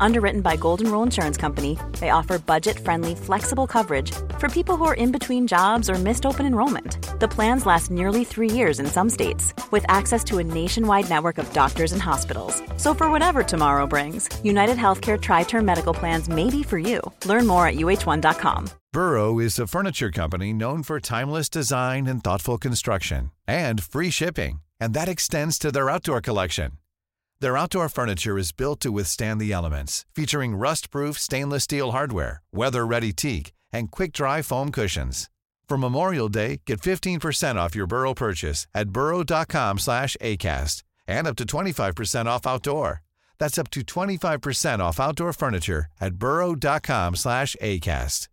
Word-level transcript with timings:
Underwritten 0.00 0.40
by 0.40 0.56
Golden 0.56 0.90
Rule 0.90 1.02
Insurance 1.02 1.36
Company, 1.36 1.78
they 2.00 2.10
offer 2.10 2.38
budget 2.38 2.78
friendly, 2.78 3.14
flexible 3.14 3.66
coverage 3.66 4.12
for 4.38 4.48
people 4.48 4.76
who 4.76 4.84
are 4.84 4.94
in 4.94 5.12
between 5.12 5.46
jobs 5.46 5.88
or 5.90 5.94
missed 5.94 6.26
open 6.26 6.46
enrollment. 6.46 6.98
The 7.20 7.28
plans 7.28 7.66
last 7.66 7.90
nearly 7.90 8.24
three 8.24 8.50
years 8.50 8.80
in 8.80 8.86
some 8.86 9.10
states, 9.10 9.54
with 9.70 9.84
access 9.88 10.22
to 10.24 10.38
a 10.38 10.44
nationwide 10.44 11.08
network 11.08 11.38
of 11.38 11.52
doctors 11.52 11.92
and 11.92 12.02
hospitals. 12.02 12.62
So, 12.76 12.94
for 12.94 13.10
whatever 13.10 13.42
tomorrow 13.42 13.86
brings, 13.86 14.28
United 14.44 14.76
Healthcare 14.76 15.20
Tri 15.20 15.44
Term 15.44 15.64
Medical 15.64 15.94
Plans 15.94 16.28
may 16.28 16.50
be 16.50 16.62
for 16.62 16.78
you. 16.78 17.00
Learn 17.24 17.46
more 17.46 17.66
at 17.66 17.76
uh1.com. 17.76 18.68
Burrow 18.92 19.38
is 19.38 19.58
a 19.58 19.66
furniture 19.66 20.10
company 20.10 20.52
known 20.52 20.82
for 20.82 21.00
timeless 21.00 21.48
design 21.48 22.06
and 22.06 22.22
thoughtful 22.22 22.58
construction, 22.58 23.30
and 23.46 23.82
free 23.82 24.10
shipping, 24.10 24.60
and 24.80 24.94
that 24.94 25.08
extends 25.08 25.58
to 25.58 25.72
their 25.72 25.90
outdoor 25.90 26.20
collection. 26.20 26.72
Their 27.40 27.56
outdoor 27.58 27.88
furniture 27.88 28.38
is 28.38 28.52
built 28.52 28.80
to 28.80 28.90
withstand 28.90 29.40
the 29.40 29.52
elements, 29.52 30.06
featuring 30.14 30.56
rust-proof 30.56 31.18
stainless 31.18 31.64
steel 31.64 31.92
hardware, 31.92 32.42
weather-ready 32.52 33.12
teak, 33.12 33.52
and 33.72 33.90
quick-dry 33.90 34.40
foam 34.42 34.70
cushions. 34.70 35.28
For 35.68 35.76
Memorial 35.76 36.28
Day, 36.28 36.62
get 36.64 36.80
15% 36.80 37.56
off 37.56 37.74
your 37.74 37.86
Burrow 37.86 38.14
purchase 38.14 38.66
at 38.74 38.90
burrow.com 38.90 39.78
slash 39.78 40.16
ACAST 40.20 40.82
and 41.06 41.26
up 41.26 41.36
to 41.36 41.44
25% 41.44 42.26
off 42.26 42.46
outdoor. 42.46 43.02
That's 43.38 43.58
up 43.58 43.70
to 43.70 43.80
25% 43.80 44.78
off 44.78 44.98
outdoor 44.98 45.32
furniture 45.34 45.86
at 46.00 46.14
burrow.com 46.14 47.16
slash 47.16 47.54
ACAST. 47.60 48.28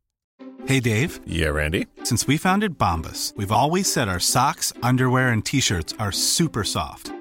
Hey, 0.66 0.80
Dave. 0.80 1.20
Yeah, 1.27 1.49
Randy. 1.49 1.88
Since 2.03 2.25
we 2.25 2.38
founded 2.38 2.77
Bombus, 2.77 3.33
we've 3.35 3.52
always 3.52 3.91
said 3.91 4.08
our 4.08 4.20
socks, 4.20 4.72
underwear, 4.81 5.30
and 5.30 5.44
T-shirts 5.44 5.94
are 5.99 6.14
super 6.14 6.64
soft. 6.64 7.11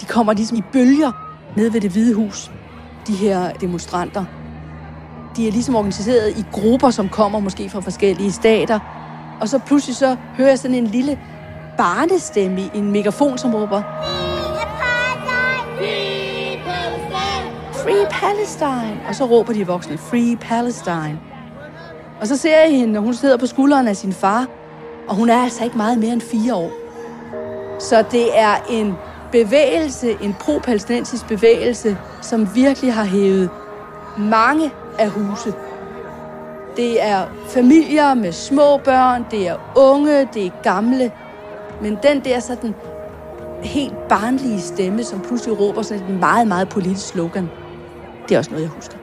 De 0.00 0.06
kommer 0.06 0.32
ligesom 0.32 0.58
i 0.58 0.62
bølger 0.72 1.12
ned 1.56 1.70
ved 1.70 1.80
det 1.80 1.90
hvide 1.90 2.14
hus, 2.14 2.50
de 3.06 3.12
her 3.12 3.52
demonstranter. 3.52 4.24
De 5.36 5.48
er 5.48 5.52
ligesom 5.52 5.76
organiseret 5.76 6.38
i 6.38 6.44
grupper, 6.52 6.90
som 6.90 7.08
kommer 7.08 7.40
måske 7.40 7.70
fra 7.70 7.80
forskellige 7.80 8.32
stater. 8.32 8.78
Og 9.40 9.48
så 9.48 9.58
pludselig 9.58 9.96
så 9.96 10.16
hører 10.36 10.48
jeg 10.48 10.58
sådan 10.58 10.76
en 10.76 10.86
lille 10.86 11.18
barnestemme 11.78 12.60
i 12.60 12.70
en 12.74 12.92
megafon, 12.92 13.38
som 13.38 13.54
råber 13.54 13.82
Free 17.72 18.06
Palestine! 18.10 19.00
Og 19.08 19.14
så 19.14 19.24
råber 19.24 19.52
de 19.52 19.66
voksne, 19.66 19.98
Free 19.98 20.36
Palestine. 20.36 21.20
Og 22.20 22.26
så 22.26 22.36
ser 22.36 22.60
jeg 22.60 22.78
hende, 22.78 22.98
og 22.98 23.02
hun 23.02 23.14
sidder 23.14 23.36
på 23.36 23.46
skulderen 23.46 23.88
af 23.88 23.96
sin 23.96 24.12
far, 24.12 24.46
og 25.08 25.16
hun 25.16 25.30
er 25.30 25.42
altså 25.42 25.64
ikke 25.64 25.76
meget 25.76 25.98
mere 25.98 26.12
end 26.12 26.20
fire 26.20 26.54
år. 26.54 26.70
Så 27.80 28.04
det 28.10 28.38
er 28.38 28.54
en 28.70 28.94
bevægelse, 29.32 30.16
en 30.22 30.34
pro-palæstinensisk 30.40 31.26
bevægelse, 31.28 31.96
som 32.22 32.54
virkelig 32.54 32.94
har 32.94 33.04
hævet 33.04 33.50
mange 34.18 34.70
af 34.98 35.10
huse. 35.10 35.54
Det 36.76 37.02
er 37.02 37.26
familier 37.48 38.14
med 38.14 38.32
små 38.32 38.76
børn, 38.84 39.26
det 39.30 39.48
er 39.48 39.56
unge, 39.76 40.28
det 40.34 40.46
er 40.46 40.50
gamle. 40.62 41.12
Men 41.82 41.98
den 42.02 42.24
der 42.24 42.40
sådan 42.40 42.74
helt 43.62 44.08
barnlige 44.08 44.60
stemme, 44.60 45.04
som 45.04 45.20
pludselig 45.20 45.60
råber 45.60 45.82
sådan 45.82 46.04
et 46.04 46.20
meget, 46.20 46.48
meget 46.48 46.68
politisk 46.68 47.08
slogan, 47.08 47.50
det 48.28 48.34
er 48.34 48.38
også 48.38 48.50
noget, 48.50 48.62
jeg 48.62 48.70
husker. 48.70 48.95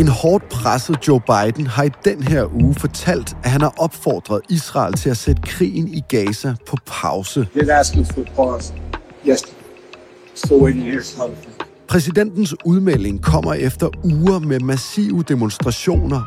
En 0.00 0.08
hårdt 0.08 0.48
presset 0.48 1.08
Joe 1.08 1.20
Biden 1.20 1.66
har 1.66 1.82
i 1.82 1.90
den 2.04 2.22
her 2.22 2.54
uge 2.62 2.74
fortalt, 2.74 3.36
at 3.44 3.50
han 3.50 3.60
har 3.60 3.74
opfordret 3.78 4.40
Israel 4.48 4.94
til 4.94 5.10
at 5.10 5.16
sætte 5.16 5.42
krigen 5.42 5.88
i 5.88 6.02
Gaza 6.08 6.54
på 6.66 6.76
pause. 6.86 7.48
Præsidentens 11.88 12.54
udmelding 12.64 13.22
kommer 13.22 13.54
efter 13.54 13.88
uger 14.04 14.38
med 14.38 14.60
massive 14.60 15.22
demonstrationer 15.22 16.22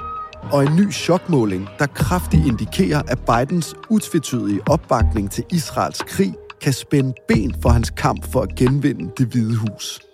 og 0.51 0.63
en 0.63 0.75
ny 0.75 0.91
chokmåling, 0.91 1.67
der 1.79 1.85
kraftigt 1.85 2.45
indikerer, 2.47 3.01
at 3.07 3.19
Bidens 3.19 3.75
utvetydige 3.89 4.62
opbakning 4.69 5.31
til 5.31 5.44
Israels 5.51 6.01
krig 6.07 6.33
kan 6.62 6.73
spænde 6.73 7.13
ben 7.28 7.56
for 7.62 7.69
hans 7.69 7.89
kamp 7.89 8.31
for 8.31 8.41
at 8.41 8.56
genvinde 8.56 9.12
det 9.17 9.28
hvide 9.28 9.56
hus. 9.57 10.12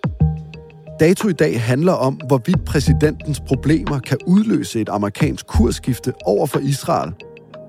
Dato 1.00 1.28
i 1.28 1.32
dag 1.32 1.60
handler 1.60 1.92
om, 1.92 2.20
hvorvidt 2.26 2.64
præsidentens 2.64 3.40
problemer 3.40 3.98
kan 3.98 4.18
udløse 4.26 4.80
et 4.80 4.88
amerikansk 4.88 5.46
kursskifte 5.46 6.12
over 6.24 6.46
for 6.46 6.58
Israel, 6.58 7.12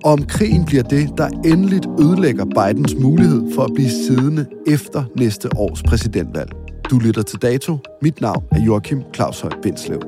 og 0.04 0.12
om 0.12 0.26
krigen 0.26 0.66
bliver 0.66 0.84
det, 0.84 1.10
der 1.18 1.28
endeligt 1.28 1.88
ødelægger 2.00 2.46
Bidens 2.46 2.96
mulighed 2.96 3.54
for 3.56 3.64
at 3.64 3.72
blive 3.76 3.90
siddende 3.90 4.46
efter 4.68 5.04
næste 5.18 5.50
års 5.58 5.84
præsidentvalg. 5.84 6.52
Du 6.90 7.00
lytter 7.00 7.22
til 7.22 7.40
Dato. 7.42 7.78
Mit 8.02 8.22
navn 8.22 8.44
er 8.52 8.64
Joachim 8.66 9.02
Claus 9.16 9.42
Høj 9.42 9.52
Bindslev. 9.64 10.02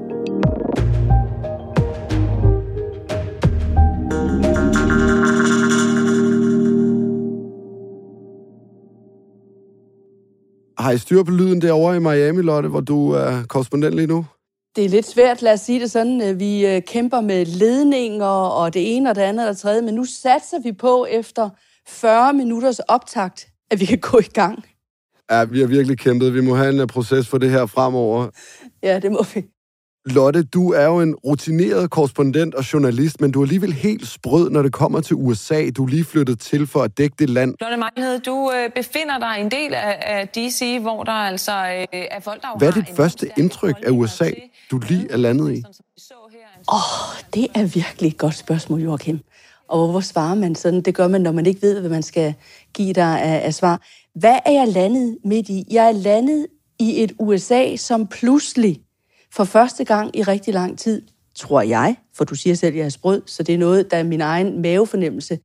Har 10.84 10.92
I 10.92 10.98
styr 10.98 11.24
på 11.24 11.32
lyden 11.32 11.62
derovre 11.62 11.96
i 11.96 12.00
Miami, 12.00 12.42
Lotte, 12.42 12.70
hvor 12.70 12.80
du 12.82 13.12
er 13.12 13.44
korrespondent 13.50 13.94
lige 13.94 14.08
nu? 14.08 14.26
Det 14.76 14.86
er 14.86 14.90
lidt 14.90 15.06
svært, 15.06 15.42
lad 15.42 15.54
os 15.54 15.60
sige 15.60 15.80
det 15.80 15.92
sådan. 15.92 16.22
øh, 16.22 16.40
Vi 16.40 16.68
øh, 16.68 16.82
kæmper 16.82 17.22
med 17.22 17.46
ledninger 17.46 18.26
og 18.60 18.74
det 18.74 18.96
ene 18.96 19.10
og 19.10 19.16
det 19.16 19.22
andet 19.22 19.48
og 19.48 19.54
det 19.54 19.62
tredje, 19.62 19.82
men 19.82 19.94
nu 19.94 20.06
satser 20.06 20.60
vi 20.64 20.72
på 20.72 21.06
efter 21.10 21.50
40 21.88 22.34
minutters 22.34 22.80
optakt, 22.80 23.48
at 23.72 23.80
vi 23.80 23.86
kan 23.86 24.00
gå 24.00 24.18
i 24.20 24.30
gang. 24.34 24.66
Ja, 25.32 25.44
vi 25.44 25.60
har 25.60 25.68
virkelig 25.68 25.98
kæmpet. 25.98 26.34
Vi 26.34 26.42
må 26.42 26.56
have 26.56 26.74
en 26.74 26.80
øh, 26.80 26.88
proces 26.88 27.28
for 27.28 27.38
det 27.38 27.50
her 27.50 27.66
fremover. 27.66 28.28
Ja, 28.84 29.00
det 29.00 29.12
må 29.12 29.26
vi. 29.34 29.46
Lotte, 30.06 30.44
du 30.44 30.72
er 30.72 30.86
jo 30.86 31.00
en 31.00 31.16
rutineret 31.16 31.90
korrespondent 31.90 32.56
og 32.56 32.74
journalist, 32.74 33.22
men 33.22 33.32
du 33.32 33.40
er 33.40 33.46
alligevel 33.46 33.74
helt 33.74 34.08
sprød, 34.08 34.50
når 34.50 34.62
det 34.64 34.74
kommer 34.74 35.02
til 35.02 35.16
USA. 35.16 35.70
Du 35.70 35.84
er 35.84 35.88
lige 35.88 36.04
flyttet 36.04 36.40
til 36.40 36.68
for 36.68 36.80
at 36.80 36.98
dække 36.98 37.16
det 37.20 37.30
land. 37.30 37.56
Lotte 37.62 37.78
Mejlhed, 37.78 38.20
du 38.20 38.52
øh, 38.56 38.70
befinder 38.76 39.20
dig 39.20 39.36
i 39.40 39.42
en 39.42 39.52
del 39.52 39.74
af, 39.74 40.28
DC, 40.28 40.78
hvor 40.82 41.04
der 41.04 41.12
altså 41.12 41.52
øh, 41.52 41.86
er 42.12 42.20
folk, 42.20 42.42
der 42.42 42.58
Hvad 42.58 42.68
er 42.68 42.72
dit 42.72 42.96
første 42.96 43.32
indtryk 43.38 43.76
af 43.84 43.92
USA, 43.92 44.32
du 44.72 44.80
lige 44.90 45.08
er 45.12 45.18
landet 45.18 45.52
i? 45.52 45.62
sådan 45.62 45.74
som 45.74 45.86
vi 45.96 46.02
så 46.02 46.14
her, 46.32 46.40
en 46.40 46.66
Åh, 46.70 46.76
oh, 46.76 47.22
det 47.34 47.48
er 47.56 47.66
virkelig 47.80 48.08
et 48.08 48.18
godt 48.18 48.36
spørgsmål, 48.36 48.82
Joachim. 48.82 49.20
Og 49.68 49.92
hvor 49.92 50.00
svarer 50.00 50.36
man 50.36 50.56
sådan? 50.56 50.82
Det 50.82 50.96
gør 50.96 51.08
man, 51.08 51.22
når 51.22 51.32
man 51.32 51.46
ikke 51.46 51.62
ved, 51.62 51.80
hvad 51.80 51.90
man 51.90 52.04
skal 52.04 52.34
give 52.74 52.94
dig 52.94 53.22
af, 53.22 53.46
af 53.46 53.54
svar. 53.54 53.82
Hvad 54.16 54.40
er 54.46 54.52
jeg 54.52 54.68
landet 54.68 55.18
midt 55.26 55.50
i? 55.50 55.64
Jeg 55.72 55.88
er 55.88 55.92
landet 55.92 56.48
i 56.80 57.04
et 57.04 57.12
USA, 57.20 57.76
som 57.76 58.08
pludselig 58.08 58.80
for 59.36 59.44
første 59.44 59.84
gang 59.84 60.16
i 60.18 60.24
rigtig 60.24 60.54
lang 60.54 60.80
tid, 60.80 61.02
tror 61.36 61.62
jeg, 61.62 61.96
for 62.14 62.24
du 62.24 62.36
siger 62.36 62.56
selv, 62.56 62.74
at 62.74 62.78
jeg 62.78 62.86
er 62.86 62.90
sprød, 62.90 63.22
så 63.26 63.44
det 63.44 63.56
er 63.56 63.60
noget, 63.60 63.92
der 63.92 63.98
er 63.98 64.04
min 64.04 64.22
egen 64.22 64.62
mavefornemmelse. 64.62 65.40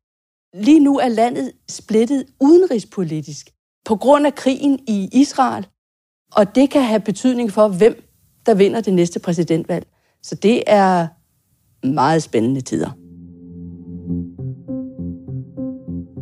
Lige 0.54 0.80
nu 0.80 0.98
er 0.98 1.08
landet 1.08 1.52
splittet 1.68 2.24
udenrigspolitisk 2.40 3.50
på 3.84 3.96
grund 3.96 4.26
af 4.26 4.34
krigen 4.34 4.78
i 4.88 5.08
Israel, 5.12 5.66
og 6.32 6.54
det 6.54 6.70
kan 6.70 6.82
have 6.82 7.00
betydning 7.00 7.52
for, 7.52 7.68
hvem 7.68 8.02
der 8.46 8.54
vinder 8.54 8.80
det 8.80 8.94
næste 8.94 9.20
præsidentvalg. 9.20 9.86
Så 10.22 10.34
det 10.34 10.62
er 10.66 11.06
meget 11.86 12.22
spændende 12.22 12.60
tider. 12.60 12.90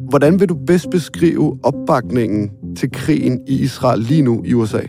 Hvordan 0.08 0.40
vil 0.40 0.48
du 0.48 0.54
bedst 0.66 0.90
beskrive 0.90 1.58
opbakningen 1.62 2.50
til 2.76 2.90
krigen 2.92 3.48
i 3.48 3.62
Israel 3.62 4.00
lige 4.00 4.22
nu 4.22 4.42
i 4.44 4.54
USA? 4.54 4.82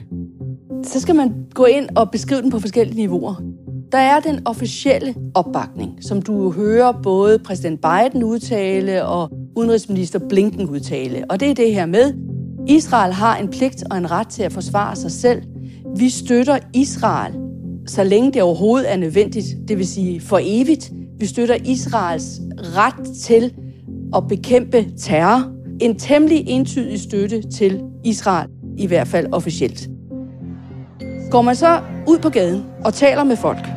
Så 0.88 1.00
skal 1.00 1.16
man 1.16 1.34
gå 1.54 1.66
ind 1.66 1.90
og 1.96 2.12
beskrive 2.12 2.42
den 2.42 2.52
på 2.52 2.60
forskellige 2.60 2.98
niveauer. 2.98 3.36
Der 3.92 3.98
er 3.98 4.20
den 4.20 4.48
officielle 4.48 5.16
opbakning, 5.34 5.98
som 6.02 6.22
du 6.22 6.52
hører 6.52 6.92
både 7.04 7.40
præsident 7.40 7.82
Biden 7.82 8.24
udtale 8.24 9.06
og 9.06 9.32
udenrigsminister 9.56 10.20
Blinken 10.30 10.70
udtale. 10.70 11.26
Og 11.30 11.40
det 11.40 11.50
er 11.50 11.54
det 11.54 11.74
her 11.74 11.86
med, 11.86 12.14
Israel 12.68 13.14
har 13.14 13.38
en 13.38 13.48
pligt 13.48 13.84
og 13.92 13.98
en 13.98 14.12
ret 14.12 14.28
til 14.28 14.44
at 14.44 14.52
forsvare 14.52 14.96
sig 14.96 15.12
selv. 15.12 15.42
Vi 15.98 16.10
støtter 16.10 16.60
Israel, 16.74 17.34
så 17.88 18.04
længe 18.04 18.32
det 18.32 18.42
overhovedet 18.42 18.92
er 18.92 18.98
nødvendigt, 18.98 19.46
det 19.68 19.78
vil 19.78 19.88
sige 19.88 20.22
for 20.22 20.40
evigt. 20.44 20.92
Vi 21.20 21.26
støtter 21.26 21.56
Israels 21.66 22.42
ret 22.60 23.16
til 23.16 23.54
at 24.16 24.28
bekæmpe 24.30 24.86
terror. 24.98 25.52
En 25.82 26.00
temmelig 26.00 26.44
entydig 26.48 27.00
støtte 27.00 27.42
til 27.42 27.82
Israel, 28.04 28.50
i 28.78 28.88
hvert 28.88 29.08
fald 29.08 29.28
officielt. 29.32 29.90
Går 31.32 31.42
man 31.42 31.56
så 31.56 31.80
ud 32.08 32.20
på 32.20 32.30
gaden 32.30 32.66
og 32.86 32.94
taler 32.94 33.24
med 33.24 33.38
folk, 33.38 33.68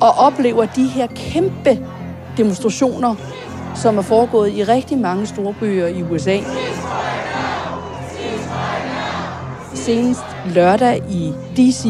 og 0.00 0.10
oplever 0.10 0.64
de 0.64 0.86
her 0.86 1.06
kæmpe 1.06 1.78
demonstrationer, 2.36 3.14
som 3.74 3.98
er 3.98 4.02
foregået 4.02 4.52
i 4.52 4.64
rigtig 4.64 4.98
mange 4.98 5.26
store 5.26 5.54
byer 5.60 5.86
i 5.86 6.02
USA. 6.02 6.38
Senest 9.74 10.24
lørdag 10.54 11.02
i 11.10 11.32
D.C., 11.56 11.86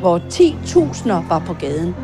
hvor 0.00 0.18
10.000 0.18 1.12
var 1.28 1.42
på 1.46 1.52
gaden, 1.54 1.94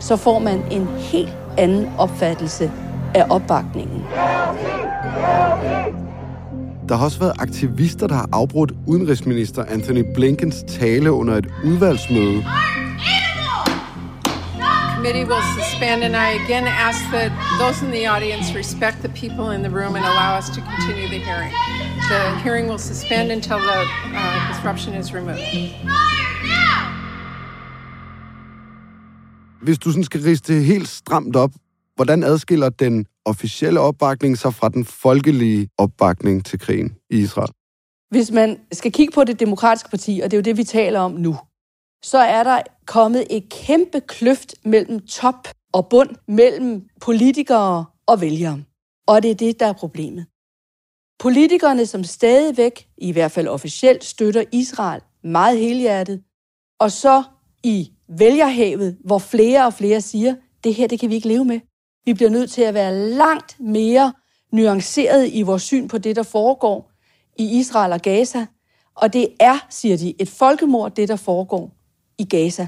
så 0.00 0.16
får 0.16 0.38
man 0.38 0.62
en 0.70 0.86
helt 0.86 1.36
anden 1.58 1.88
opfattelse 1.98 2.70
af 3.14 3.26
opbakningen. 3.30 4.04
Der 6.88 6.96
har 6.96 7.04
også 7.04 7.18
været 7.18 7.32
aktivister, 7.38 8.06
der 8.06 8.14
har 8.14 8.28
afbrudt 8.32 8.72
udenrigsminister 8.86 9.64
Anthony 9.64 10.04
Blinkens 10.14 10.64
tale 10.68 11.12
under 11.12 11.34
et 11.34 11.46
udvalgsmøde. 11.64 12.44
committee 15.04 15.28
will 15.34 15.46
suspend, 15.60 16.02
and 16.02 16.16
I 16.16 16.28
again 16.44 16.66
ask 16.88 17.00
that 17.16 17.30
those 17.60 17.78
in 17.86 17.90
the 17.98 18.06
audience 18.14 18.54
respect 18.54 18.96
the 19.06 19.12
people 19.22 19.46
in 19.56 19.60
the 19.62 19.72
room 19.78 19.96
and 19.96 20.04
allow 20.12 20.38
us 20.38 20.48
to 20.56 20.60
continue 20.72 21.08
the 21.14 21.22
hearing. 21.28 21.52
The 22.12 22.22
hearing 22.44 22.66
will 22.70 22.82
suspend 22.92 23.30
until 23.30 23.58
the 23.70 23.78
uh, 24.20 24.48
disruption 24.50 24.94
is 24.94 25.12
removed. 25.14 25.44
Hvis 29.62 29.78
du 29.78 29.90
sådan 29.90 30.04
skal 30.04 30.20
riste 30.20 30.54
helt 30.54 30.88
stramt 30.88 31.36
op, 31.36 31.50
hvordan 31.96 32.22
adskiller 32.22 32.68
den 32.68 33.06
officielle 33.24 33.80
opbakning 33.80 34.38
så 34.38 34.50
fra 34.50 34.68
den 34.68 34.84
folkelige 34.84 35.68
opbakning 35.78 36.44
til 36.44 36.58
krigen 36.58 36.96
i 37.10 37.16
Israel? 37.16 37.50
Hvis 38.10 38.30
man 38.30 38.60
skal 38.72 38.92
kigge 38.92 39.12
på 39.12 39.24
det 39.24 39.40
demokratiske 39.40 39.90
parti, 39.90 40.20
og 40.24 40.30
det 40.30 40.36
er 40.36 40.38
jo 40.38 40.42
det, 40.42 40.56
vi 40.56 40.64
taler 40.64 41.00
om 41.00 41.12
nu, 41.12 41.36
så 42.04 42.18
er 42.18 42.42
der 42.42 42.62
kommet 42.86 43.26
et 43.30 43.48
kæmpe 43.48 44.00
kløft 44.00 44.54
mellem 44.64 45.06
top 45.06 45.48
og 45.72 45.88
bund, 45.88 46.10
mellem 46.28 46.88
politikere 47.00 47.84
og 48.06 48.20
vælgere. 48.20 48.62
Og 49.06 49.22
det 49.22 49.30
er 49.30 49.34
det, 49.34 49.60
der 49.60 49.66
er 49.66 49.72
problemet. 49.72 50.26
Politikerne, 51.18 51.86
som 51.86 52.04
stadigvæk, 52.04 52.88
i 52.98 53.12
hvert 53.12 53.32
fald 53.32 53.48
officielt, 53.48 54.04
støtter 54.04 54.44
Israel 54.52 55.02
meget 55.24 55.58
helhjertet, 55.58 56.22
og 56.80 56.92
så 56.92 57.22
i 57.64 57.92
vælgerhavet, 58.08 58.98
hvor 59.04 59.18
flere 59.18 59.66
og 59.66 59.74
flere 59.74 60.00
siger, 60.00 60.34
det 60.64 60.74
her, 60.74 60.86
det 60.86 61.00
kan 61.00 61.10
vi 61.10 61.14
ikke 61.14 61.28
leve 61.28 61.44
med. 61.44 61.60
Vi 62.04 62.14
bliver 62.14 62.30
nødt 62.30 62.50
til 62.50 62.62
at 62.62 62.74
være 62.74 62.94
langt 62.94 63.60
mere 63.60 64.12
nuanceret 64.52 65.28
i 65.32 65.42
vores 65.42 65.62
syn 65.62 65.88
på 65.88 65.98
det, 65.98 66.16
der 66.16 66.22
foregår 66.22 66.90
i 67.38 67.58
Israel 67.58 67.92
og 67.92 68.00
Gaza. 68.00 68.46
Og 68.94 69.12
det 69.12 69.28
er, 69.40 69.66
siger 69.70 69.96
de, 69.96 70.14
et 70.18 70.28
folkemord, 70.28 70.94
det 70.94 71.08
der 71.08 71.16
foregår 71.16 71.70
i 72.18 72.24
Gaza. 72.24 72.66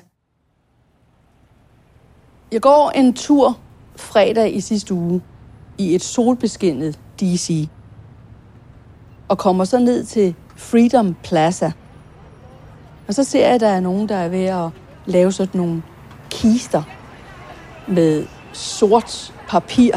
Jeg 2.52 2.60
går 2.60 2.90
en 2.90 3.12
tur 3.14 3.58
fredag 3.96 4.54
i 4.54 4.60
sidste 4.60 4.94
uge 4.94 5.22
i 5.78 5.94
et 5.94 6.02
solbeskinnet 6.02 6.98
DC 7.20 7.68
og 9.28 9.38
kommer 9.38 9.64
så 9.64 9.78
ned 9.78 10.04
til 10.04 10.34
Freedom 10.56 11.16
Plaza. 11.22 11.72
Og 13.08 13.14
så 13.14 13.24
ser 13.24 13.46
jeg, 13.46 13.54
at 13.54 13.60
der 13.60 13.68
er 13.68 13.80
nogen, 13.80 14.08
der 14.08 14.16
er 14.16 14.28
ved 14.28 14.44
at 14.44 14.70
lave 15.06 15.32
sådan 15.32 15.60
nogle 15.60 15.82
kister 16.30 16.82
med 17.88 18.26
sort 18.52 19.34
papir. 19.48 19.92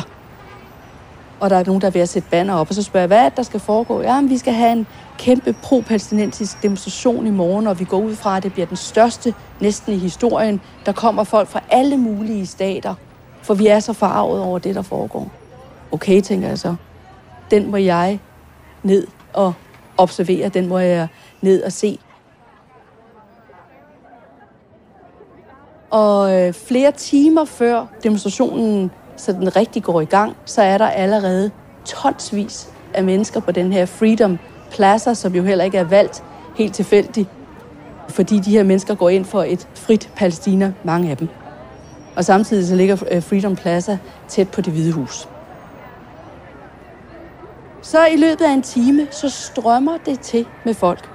Og 1.40 1.50
der 1.50 1.56
er 1.56 1.64
nogen, 1.66 1.82
der 1.82 1.88
er 1.88 1.92
ved 1.92 2.02
at 2.02 2.10
sætte 2.10 2.30
banner 2.30 2.54
op, 2.54 2.70
og 2.70 2.76
så 2.76 2.84
spørger 2.84 3.02
jeg, 3.02 3.08
hvad 3.08 3.18
er 3.18 3.30
det, 3.30 3.38
der 3.38 3.44
skal 3.44 3.60
foregå? 3.60 4.02
Ja, 4.02 4.22
vi 4.22 4.38
skal 4.38 4.54
have 4.54 4.72
en 4.72 4.88
kæmpe 5.18 5.54
pro-palæstinensisk 5.64 6.64
demonstration 6.64 7.28
i 7.28 7.30
morgen, 7.30 7.68
og 7.68 7.80
vi 7.80 7.86
går 7.86 8.00
ud 8.00 8.16
fra, 8.16 8.38
at 8.38 8.44
det 8.44 8.54
bliver 8.54 8.66
den 8.66 8.78
største 8.78 9.34
næsten 9.60 9.94
i 9.94 9.98
historien. 9.98 10.62
Der 10.86 10.92
kommer 10.92 11.24
folk 11.24 11.48
fra 11.48 11.62
alle 11.70 11.98
mulige 11.98 12.46
stater, 12.46 12.96
for 13.42 13.54
vi 13.54 13.68
er 13.68 13.80
så 13.80 13.94
farvet 13.94 14.42
over 14.42 14.60
det, 14.60 14.76
der 14.76 14.82
foregår. 14.82 15.32
Okay, 15.92 16.22
tænker 16.22 16.48
jeg 16.48 16.60
så. 16.60 16.76
Den 17.52 17.72
må 17.72 17.78
jeg 17.78 18.20
ned 18.84 19.08
og 19.34 19.54
observere, 19.98 20.50
den 20.50 20.68
må 20.68 20.80
jeg 20.80 21.08
ned 21.42 21.64
og 21.64 21.72
se. 21.72 22.00
Og 25.90 26.34
øh, 26.36 26.54
flere 26.54 26.92
timer 26.92 27.46
før 27.46 27.86
demonstrationen 28.04 28.92
så 29.18 29.32
den 29.32 29.56
rigtig 29.56 29.84
går 29.84 30.02
i 30.02 30.06
gang, 30.06 30.36
så 30.46 30.62
er 30.62 30.78
der 30.78 30.88
allerede 30.88 31.52
tonsvis 31.86 32.70
af 32.94 33.04
mennesker 33.04 33.40
på 33.40 33.52
den 33.52 33.74
her 33.74 33.86
Freedom 33.86 34.38
Plaza, 34.72 35.14
som 35.14 35.36
jo 35.36 35.44
heller 35.44 35.64
ikke 35.64 35.78
er 35.78 35.84
valgt 35.84 36.24
helt 36.56 36.74
tilfældigt, 36.74 37.30
fordi 38.10 38.40
de 38.40 38.52
her 38.52 38.64
mennesker 38.64 38.96
går 38.96 39.10
ind 39.10 39.26
for 39.26 39.44
et 39.44 39.68
frit 39.76 40.10
Palæstina, 40.16 40.74
mange 40.84 41.10
af 41.10 41.18
dem. 41.18 41.28
Og 42.16 42.26
samtidig 42.26 42.68
så 42.68 42.76
ligger 42.76 42.98
øh, 43.12 43.24
Freedom 43.24 43.56
Plaza 43.56 43.98
tæt 44.28 44.50
på 44.50 44.62
det 44.62 44.74
hvide 44.74 44.92
hus. 44.92 45.28
Så 47.82 48.06
i 48.06 48.16
løbet 48.16 48.46
af 48.46 48.52
en 48.52 48.62
time, 48.62 49.08
så 49.12 49.30
strømmer 49.30 49.98
det 50.06 50.20
til 50.20 50.46
med 50.66 50.74
folk. 50.74 51.10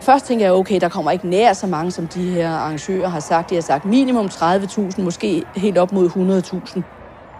Først 0.00 0.26
tænker 0.26 0.44
jeg, 0.44 0.54
okay, 0.54 0.80
der 0.80 0.88
kommer 0.88 1.10
ikke 1.10 1.28
nær 1.28 1.52
så 1.52 1.66
mange, 1.66 1.90
som 1.90 2.06
de 2.08 2.30
her 2.30 2.50
arrangører 2.50 3.08
har 3.08 3.20
sagt. 3.20 3.50
De 3.50 3.54
har 3.54 3.62
sagt 3.62 3.84
minimum 3.84 4.26
30.000, 4.26 5.02
måske 5.02 5.44
helt 5.56 5.78
op 5.78 5.92
mod 5.92 6.08
100.000. 6.08 6.82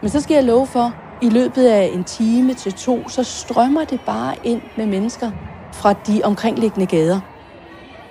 Men 0.02 0.10
så 0.10 0.20
skal 0.20 0.34
jeg 0.34 0.44
love 0.44 0.66
for, 0.66 0.92
i 1.22 1.28
løbet 1.28 1.66
af 1.66 1.90
en 1.94 2.04
time 2.04 2.54
til 2.54 2.72
to, 2.72 3.08
så 3.08 3.24
strømmer 3.24 3.84
det 3.84 4.00
bare 4.00 4.34
ind 4.44 4.62
med 4.76 4.86
mennesker 4.86 5.30
fra 5.72 5.92
de 5.92 6.20
omkringliggende 6.24 6.86
gader. 6.86 7.20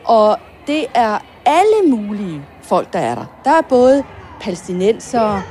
Og 0.05 0.37
det 0.67 0.85
er 0.93 1.19
alle 1.45 1.95
mulige 1.95 2.41
folk, 2.63 2.93
der 2.93 2.99
er 2.99 3.15
der. 3.15 3.25
Der 3.45 3.51
er 3.51 3.61
både 3.69 4.03
palæstinensere, 4.41 5.41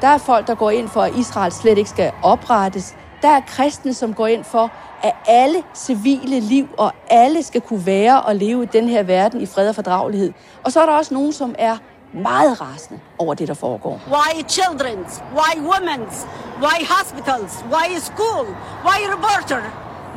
der 0.00 0.08
er 0.08 0.18
folk, 0.18 0.46
der 0.46 0.54
går 0.54 0.70
ind 0.70 0.88
for, 0.88 1.02
at 1.02 1.16
Israel 1.16 1.52
slet 1.52 1.78
ikke 1.78 1.90
skal 1.90 2.12
oprettes. 2.22 2.96
Der 3.24 3.30
er 3.30 3.40
kristne, 3.46 3.94
som 3.94 4.14
går 4.14 4.26
ind 4.26 4.44
for, 4.44 4.70
at 5.02 5.12
alle 5.26 5.62
civile 5.74 6.40
liv 6.40 6.68
og 6.78 6.92
alle 7.10 7.42
skal 7.42 7.60
kunne 7.60 7.86
være 7.86 8.22
og 8.22 8.36
leve 8.36 8.62
i 8.62 8.66
den 8.66 8.88
her 8.88 9.02
verden 9.02 9.40
i 9.40 9.46
fred 9.46 9.68
og 9.68 9.74
fordragelighed. 9.74 10.32
Og 10.64 10.72
så 10.72 10.80
er 10.80 10.86
der 10.86 10.92
også 10.92 11.14
nogen, 11.14 11.32
som 11.32 11.54
er 11.58 11.76
meget 12.12 12.60
rasende 12.60 13.00
over 13.18 13.34
det, 13.34 13.48
der 13.48 13.54
foregår. 13.54 14.00
Why 14.06 14.44
children's? 14.48 15.22
Why 15.34 15.68
women's? 15.70 16.26
Why 16.60 16.86
hospitals? 16.88 17.64
Why 17.72 17.98
school? 17.98 18.46
Why 18.86 18.98
reporter? 19.14 19.62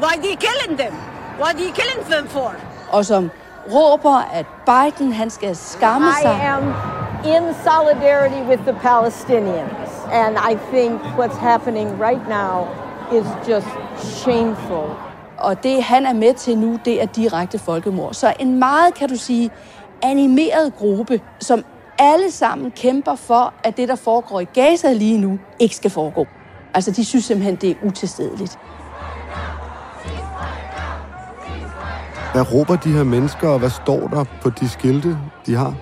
Why 0.01 0.15
they 0.15 0.35
killing 0.47 0.79
them? 0.79 0.93
What 1.39 1.55
are 1.55 1.63
you 1.63 1.73
killing 1.73 2.11
them 2.11 2.27
for? 2.27 2.53
Og 2.91 3.05
som 3.05 3.31
råber, 3.73 4.15
at 4.33 4.45
Biden 4.65 5.13
han 5.13 5.29
skal 5.29 5.55
skamme 5.55 6.07
sig. 6.21 6.31
I 6.31 6.45
am 6.45 6.63
in 7.25 7.55
solidarity 7.63 8.49
with 8.49 8.61
the 8.63 8.73
Palestinians. 8.73 9.89
And 10.11 10.37
I 10.51 10.57
think 10.73 11.01
what's 11.01 11.37
happening 11.37 12.01
right 12.01 12.27
now 12.29 12.67
is 13.11 13.49
just 13.49 13.67
shameful. 13.97 14.89
Og 15.37 15.63
det, 15.63 15.83
han 15.83 16.05
er 16.05 16.13
med 16.13 16.33
til 16.33 16.57
nu, 16.57 16.79
det 16.85 17.01
er 17.01 17.05
direkte 17.05 17.59
folkemord. 17.59 18.13
Så 18.13 18.33
en 18.39 18.59
meget, 18.59 18.93
kan 18.93 19.09
du 19.09 19.15
sige, 19.15 19.49
animeret 20.03 20.75
gruppe, 20.75 21.21
som 21.39 21.63
alle 21.99 22.31
sammen 22.31 22.71
kæmper 22.71 23.15
for, 23.15 23.53
at 23.63 23.77
det, 23.77 23.89
der 23.89 23.95
foregår 23.95 24.39
i 24.39 24.45
Gaza 24.45 24.93
lige 24.93 25.17
nu, 25.17 25.39
ikke 25.59 25.75
skal 25.75 25.91
foregå. 25.91 26.25
Altså, 26.73 26.91
de 26.91 27.05
synes 27.05 27.25
simpelthen, 27.25 27.55
det 27.55 27.69
er 27.69 27.75
utilstedeligt. 27.83 28.59
Hvad 32.33 32.53
råber 32.53 32.75
de 32.75 32.91
her 32.91 33.03
mennesker, 33.03 33.49
og 33.49 33.59
hvad 33.59 33.69
står 33.69 34.07
der 34.07 34.25
på 34.41 34.49
de 34.49 34.69
skilte, 34.69 35.17
de 35.45 35.55
har? 35.55 35.73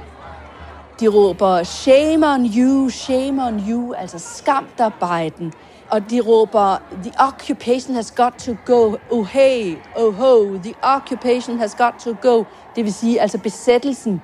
De 1.00 1.08
råber, 1.08 1.64
shame 1.64 2.28
on 2.28 2.46
you, 2.58 2.90
shame 2.90 3.44
on 3.44 3.64
you, 3.70 3.94
altså 3.94 4.20
skam 4.20 4.68
dig, 4.78 4.92
Biden. 5.00 5.54
Og 5.90 6.10
de 6.10 6.22
råber, 6.22 6.78
the 7.04 7.12
occupation 7.28 7.96
has 7.96 8.12
got 8.12 8.34
to 8.38 8.56
go, 8.66 8.96
oh 9.12 9.28
hey, 9.28 9.76
oh 9.96 10.16
ho, 10.16 10.58
the 10.58 10.74
occupation 10.84 11.60
has 11.60 11.76
got 11.76 11.94
to 12.04 12.14
go. 12.22 12.44
Det 12.76 12.84
vil 12.84 12.94
sige, 12.94 13.22
altså 13.22 13.38
besættelsen, 13.38 14.22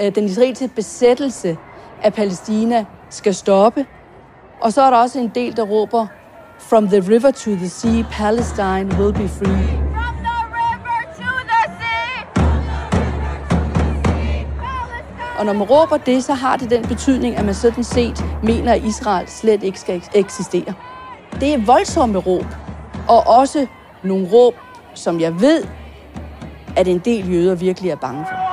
øh, 0.00 0.14
den 0.14 0.24
israelske 0.24 0.68
besættelse 0.68 1.56
af 2.02 2.14
Palæstina 2.14 2.84
skal 3.10 3.34
stoppe. 3.34 3.86
Og 4.60 4.72
så 4.72 4.82
er 4.82 4.90
der 4.90 4.96
også 4.96 5.18
en 5.18 5.30
del, 5.34 5.56
der 5.56 5.62
råber, 5.62 6.06
from 6.58 6.88
the 6.88 7.00
river 7.00 7.30
to 7.30 7.50
the 7.50 7.68
sea, 7.68 8.02
Palestine 8.10 8.88
will 8.98 9.12
be 9.12 9.28
free. 9.28 9.90
Og 15.38 15.46
når 15.46 15.52
man 15.52 15.62
råber 15.62 15.96
det, 15.96 16.24
så 16.24 16.34
har 16.34 16.56
det 16.56 16.70
den 16.70 16.82
betydning, 16.82 17.36
at 17.36 17.44
man 17.44 17.54
sådan 17.54 17.84
set 17.84 18.24
mener, 18.42 18.72
at 18.72 18.84
Israel 18.84 19.28
slet 19.28 19.62
ikke 19.62 19.80
skal 19.80 20.02
eksistere. 20.14 20.74
Det 21.32 21.54
er 21.54 21.58
voldsomme 21.66 22.18
råb, 22.18 22.46
og 23.08 23.26
også 23.26 23.66
nogle 24.02 24.28
råb, 24.32 24.54
som 24.94 25.20
jeg 25.20 25.40
ved, 25.40 25.64
at 26.76 26.88
en 26.88 26.98
del 26.98 27.32
jøder 27.32 27.54
virkelig 27.54 27.90
er 27.90 27.96
bange 27.96 28.24
for. 28.28 28.50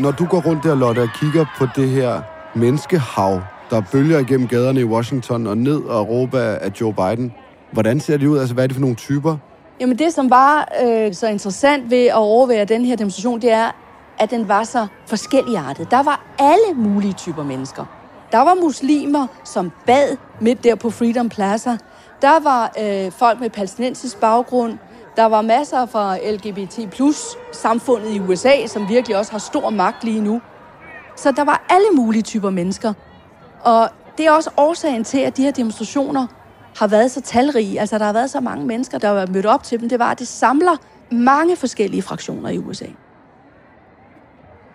Når 0.00 0.10
du 0.10 0.26
går 0.26 0.40
rundt 0.40 0.64
der, 0.64 0.74
Lotte, 0.74 1.00
og 1.00 1.08
kigger 1.20 1.46
på 1.58 1.66
det 1.76 1.88
her 1.88 2.22
menneskehav, 2.54 3.40
der 3.70 3.82
bølger 3.92 4.18
igennem 4.18 4.48
gaderne 4.48 4.80
i 4.80 4.84
Washington 4.84 5.46
og 5.46 5.58
ned 5.58 5.82
og 5.82 6.08
råber 6.08 6.40
af 6.40 6.70
Joe 6.80 6.94
Biden, 6.94 7.32
hvordan 7.72 8.00
ser 8.00 8.16
det 8.16 8.26
ud? 8.26 8.38
Altså, 8.38 8.54
hvad 8.54 8.64
er 8.64 8.68
det 8.68 8.74
for 8.74 8.80
nogle 8.80 8.96
typer? 8.96 9.36
Jamen 9.80 9.98
det, 9.98 10.14
som 10.14 10.30
var 10.30 10.68
øh, 10.84 11.14
så 11.14 11.28
interessant 11.28 11.90
ved 11.90 12.06
at 12.06 12.14
overvære 12.14 12.64
den 12.64 12.84
her 12.84 12.96
demonstration, 12.96 13.40
det 13.40 13.52
er, 13.52 13.70
at 14.24 14.30
den 14.30 14.48
var 14.48 14.64
så 14.64 14.86
forskelligartet. 15.06 15.90
Der 15.90 16.02
var 16.02 16.20
alle 16.38 16.74
mulige 16.74 17.12
typer 17.12 17.44
mennesker. 17.44 17.84
Der 18.32 18.38
var 18.38 18.54
muslimer, 18.54 19.26
som 19.44 19.72
bad 19.86 20.16
midt 20.40 20.64
der 20.64 20.74
på 20.74 20.90
Freedom 20.90 21.28
Plaza. 21.28 21.76
Der 22.22 22.40
var 22.40 22.72
øh, 22.82 23.12
folk 23.12 23.40
med 23.40 23.50
palæstinensisk 23.50 24.20
baggrund. 24.20 24.78
Der 25.16 25.24
var 25.24 25.42
masser 25.42 25.86
fra 25.86 26.16
LGBT 26.16 26.90
plus 26.90 27.36
samfundet 27.52 28.10
i 28.10 28.20
USA, 28.20 28.66
som 28.66 28.88
virkelig 28.88 29.16
også 29.16 29.32
har 29.32 29.38
stor 29.38 29.70
magt 29.70 30.04
lige 30.04 30.20
nu. 30.20 30.40
Så 31.16 31.32
der 31.32 31.44
var 31.44 31.66
alle 31.68 31.86
mulige 31.94 32.22
typer 32.22 32.50
mennesker. 32.50 32.92
Og 33.62 33.88
det 34.18 34.26
er 34.26 34.30
også 34.30 34.50
årsagen 34.56 35.04
til, 35.04 35.18
at 35.18 35.36
de 35.36 35.42
her 35.42 35.50
demonstrationer 35.50 36.26
har 36.78 36.86
været 36.86 37.10
så 37.10 37.20
talrige. 37.20 37.80
Altså, 37.80 37.98
der 37.98 38.04
har 38.04 38.12
været 38.12 38.30
så 38.30 38.40
mange 38.40 38.66
mennesker, 38.66 38.98
der 38.98 39.18
har 39.18 39.26
mødt 39.26 39.46
op 39.46 39.62
til 39.62 39.80
dem. 39.80 39.88
Det 39.88 39.98
var, 39.98 40.10
at 40.10 40.18
det 40.18 40.28
samler 40.28 40.76
mange 41.10 41.56
forskellige 41.56 42.02
fraktioner 42.02 42.48
i 42.48 42.58
USA. 42.58 42.86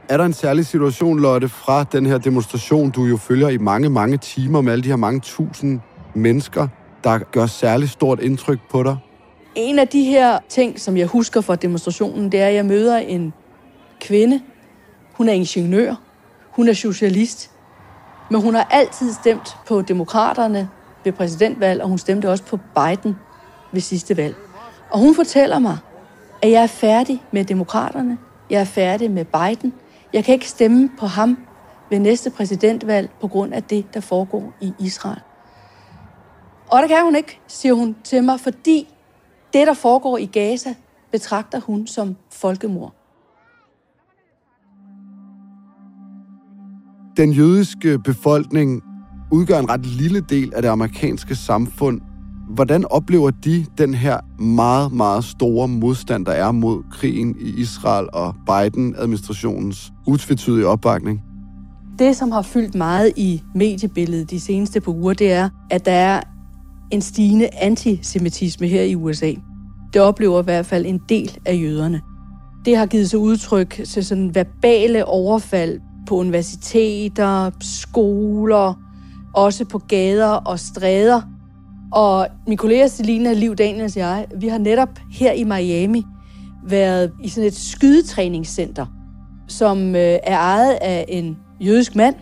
Er 0.10 0.18
der 0.18 0.25
en 0.25 0.34
særlig 0.34 0.66
situation, 0.66 1.20
Lotte, 1.20 1.50
fra 1.50 1.84
den 1.84 2.06
her 2.06 2.18
demonstration, 2.18 2.89
du 2.89 3.06
jo 3.06 3.18
følger 3.18 3.50
i 3.50 3.58
mange, 3.58 3.89
mange 3.89 4.18
timer 4.18 4.62
med 4.62 4.72
alle 4.72 4.84
de 4.84 4.89
her 4.89 4.96
mange 4.96 5.20
tusind 5.20 5.80
mennesker, 6.13 6.68
der 7.04 7.18
gør 7.18 7.46
særlig 7.46 7.89
stort 7.89 8.20
indtryk 8.20 8.60
på 8.70 8.84
dig? 8.84 8.98
En 9.56 9.80
af 9.80 9.88
de 9.88 10.04
her 10.04 10.39
ting, 10.50 10.80
som 10.80 10.98
jeg 10.98 11.08
husker 11.08 11.42
fra 11.42 11.56
demonstrationen, 11.56 12.32
det 12.32 12.39
er, 12.39 12.48
at 12.48 12.54
jeg 12.54 12.66
møder 12.66 12.98
en 12.98 13.34
kvinde. 14.01 14.42
Hun 15.13 15.30
er 15.30 15.34
ingeniør. 15.34 15.96
Hun 16.51 16.68
er 16.68 16.74
socialist. 16.74 17.51
Men 18.32 18.42
hun 18.42 18.56
har 18.56 18.68
altid 18.72 19.13
stemt 19.13 19.58
på 19.68 19.82
demokraterne 19.82 20.70
ved 21.04 21.12
præsidentvalg, 21.12 21.82
og 21.82 21.89
hun 21.89 21.98
stemte 21.98 22.30
også 22.30 22.44
på 22.44 22.60
Biden 22.75 23.16
ved 23.72 23.82
sidste 23.82 24.18
valg. 24.18 24.36
Og 24.89 25.00
hun 25.00 25.16
fortæller 25.16 25.60
mig, 25.60 25.78
at 26.42 26.51
jeg 26.51 26.63
er 26.63 26.68
færdig 26.68 27.24
med 27.32 27.46
demokraterne. 27.46 28.18
Jeg 28.50 28.62
er 28.62 28.66
færdig 28.66 29.12
med 29.12 29.25
Biden. 29.25 29.74
Jeg 30.13 30.25
kan 30.25 30.34
ikke 30.34 30.50
stemme 30.50 30.89
på 31.00 31.06
ham 31.06 31.38
ved 31.89 32.00
næste 32.00 32.30
præsidentvalg 32.30 33.10
på 33.22 33.28
grund 33.28 33.54
af 33.54 33.63
det, 33.63 33.94
der 33.94 34.00
foregår 34.00 34.54
i 34.62 34.74
Israel. 34.80 35.22
Og 36.72 36.82
det 36.82 36.89
kan 36.89 37.04
hun 37.04 37.16
ikke, 37.16 37.39
siger 37.48 37.74
hun 37.74 37.96
til 38.04 38.24
mig, 38.24 38.39
fordi 38.39 38.88
det, 39.54 39.68
der 39.68 39.74
foregår 39.74 40.18
i 40.18 40.25
Gaza, 40.25 40.75
betragter 41.12 41.60
hun 41.60 41.88
som 41.88 42.16
folkemord. 42.32 42.94
Den 47.18 47.32
jødiske 47.32 48.00
befolkning 48.00 48.84
udgør 49.32 49.60
en 49.60 49.70
ret 49.70 49.86
lille 49.86 50.22
del 50.22 50.54
af 50.54 50.62
det 50.62 50.70
amerikanske 50.70 51.36
samfund. 51.36 52.01
Hvordan 52.50 52.86
oplever 52.89 53.32
de 53.32 53.65
den 53.77 53.94
her 53.94 54.41
meget, 54.44 54.91
meget 54.91 55.24
store 55.24 55.68
modstand, 55.68 56.25
der 56.25 56.32
er 56.32 56.51
mod 56.51 56.84
krigen 56.91 57.36
i 57.39 57.62
Israel 57.62 58.08
og 58.13 58.36
Biden-administrationens 58.46 59.91
utvetydige 60.08 60.68
opbakning? 60.68 61.22
Det, 62.00 62.15
som 62.15 62.32
har 62.32 62.41
fyldt 62.41 62.75
meget 62.75 63.12
i 63.18 63.41
mediebilledet 63.56 64.32
de 64.32 64.39
seneste 64.39 64.82
par 64.82 64.91
uger, 64.91 65.13
det 65.13 65.32
er, 65.32 65.50
at 65.70 65.86
der 65.86 65.91
er 65.91 66.22
en 66.91 67.01
stigende 67.01 67.50
antisemitisme 67.62 68.68
her 68.68 68.84
i 68.84 68.96
USA. 68.96 69.34
Det 69.94 70.01
oplever 70.01 70.41
i 70.41 70.44
hvert 70.44 70.65
fald 70.65 70.86
en 70.86 71.01
del 71.10 71.38
af 71.46 71.60
jøderne. 71.62 72.01
Det 72.65 72.77
har 72.77 72.86
givet 72.86 73.10
sig 73.10 73.20
udtryk 73.20 73.82
til 73.86 74.06
sådan 74.06 74.36
verbale 74.36 75.06
overfald 75.06 75.79
på 76.08 76.15
universiteter, 76.15 77.51
skoler, 77.62 78.74
også 79.36 79.65
på 79.65 79.77
gader 79.77 80.32
og 80.32 80.60
stræder. 80.60 81.22
Og 81.91 82.27
min 82.48 82.58
kollega 82.58 82.88
Selina 82.88 83.34
Liv 83.34 83.55
Daniels 83.55 83.96
og 83.96 84.01
jeg, 84.01 84.25
vi 84.36 84.48
har 84.48 84.58
netop 84.58 84.89
her 85.12 85.31
i 85.31 85.43
Miami 85.43 86.03
været 86.63 87.12
i 87.24 87.29
sådan 87.29 87.48
et 87.48 87.55
skydetræningscenter, 87.55 88.86
som 89.48 89.96
øh, 89.96 90.17
er 90.24 90.38
ejet 90.38 90.77
af 90.81 91.05
en 91.08 91.38
jødisk 91.60 91.96
mand. 91.96 92.15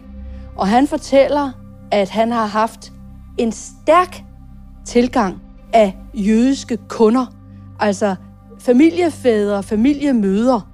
Og 0.55 0.67
han 0.67 0.88
fortæller, 0.88 1.51
at 1.91 2.09
han 2.09 2.31
har 2.31 2.45
haft 2.45 2.93
en 3.38 3.51
stærk 3.51 4.24
tilgang 4.86 5.41
af 5.74 5.97
jødiske 6.13 6.77
kunder, 6.89 7.25
altså 7.79 8.15
familiefædre, 8.59 9.63
familiemøder, 9.63 10.71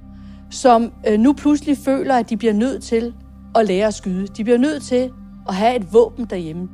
som 0.49 0.91
øh, 1.07 1.19
nu 1.19 1.33
pludselig 1.33 1.77
føler, 1.77 2.15
at 2.15 2.29
de 2.29 2.37
bliver 2.37 2.53
nødt 2.53 2.83
til 2.83 3.13
at 3.55 3.67
lære 3.67 3.87
at 3.87 3.93
skyde. 3.93 4.27
De 4.27 4.43
bliver 4.43 4.57
nødt 4.57 4.83
til 4.83 5.11
at 5.49 5.55
have 5.55 5.75
et 5.75 5.93
våben 5.93 6.25
derhjemme. 6.25 6.69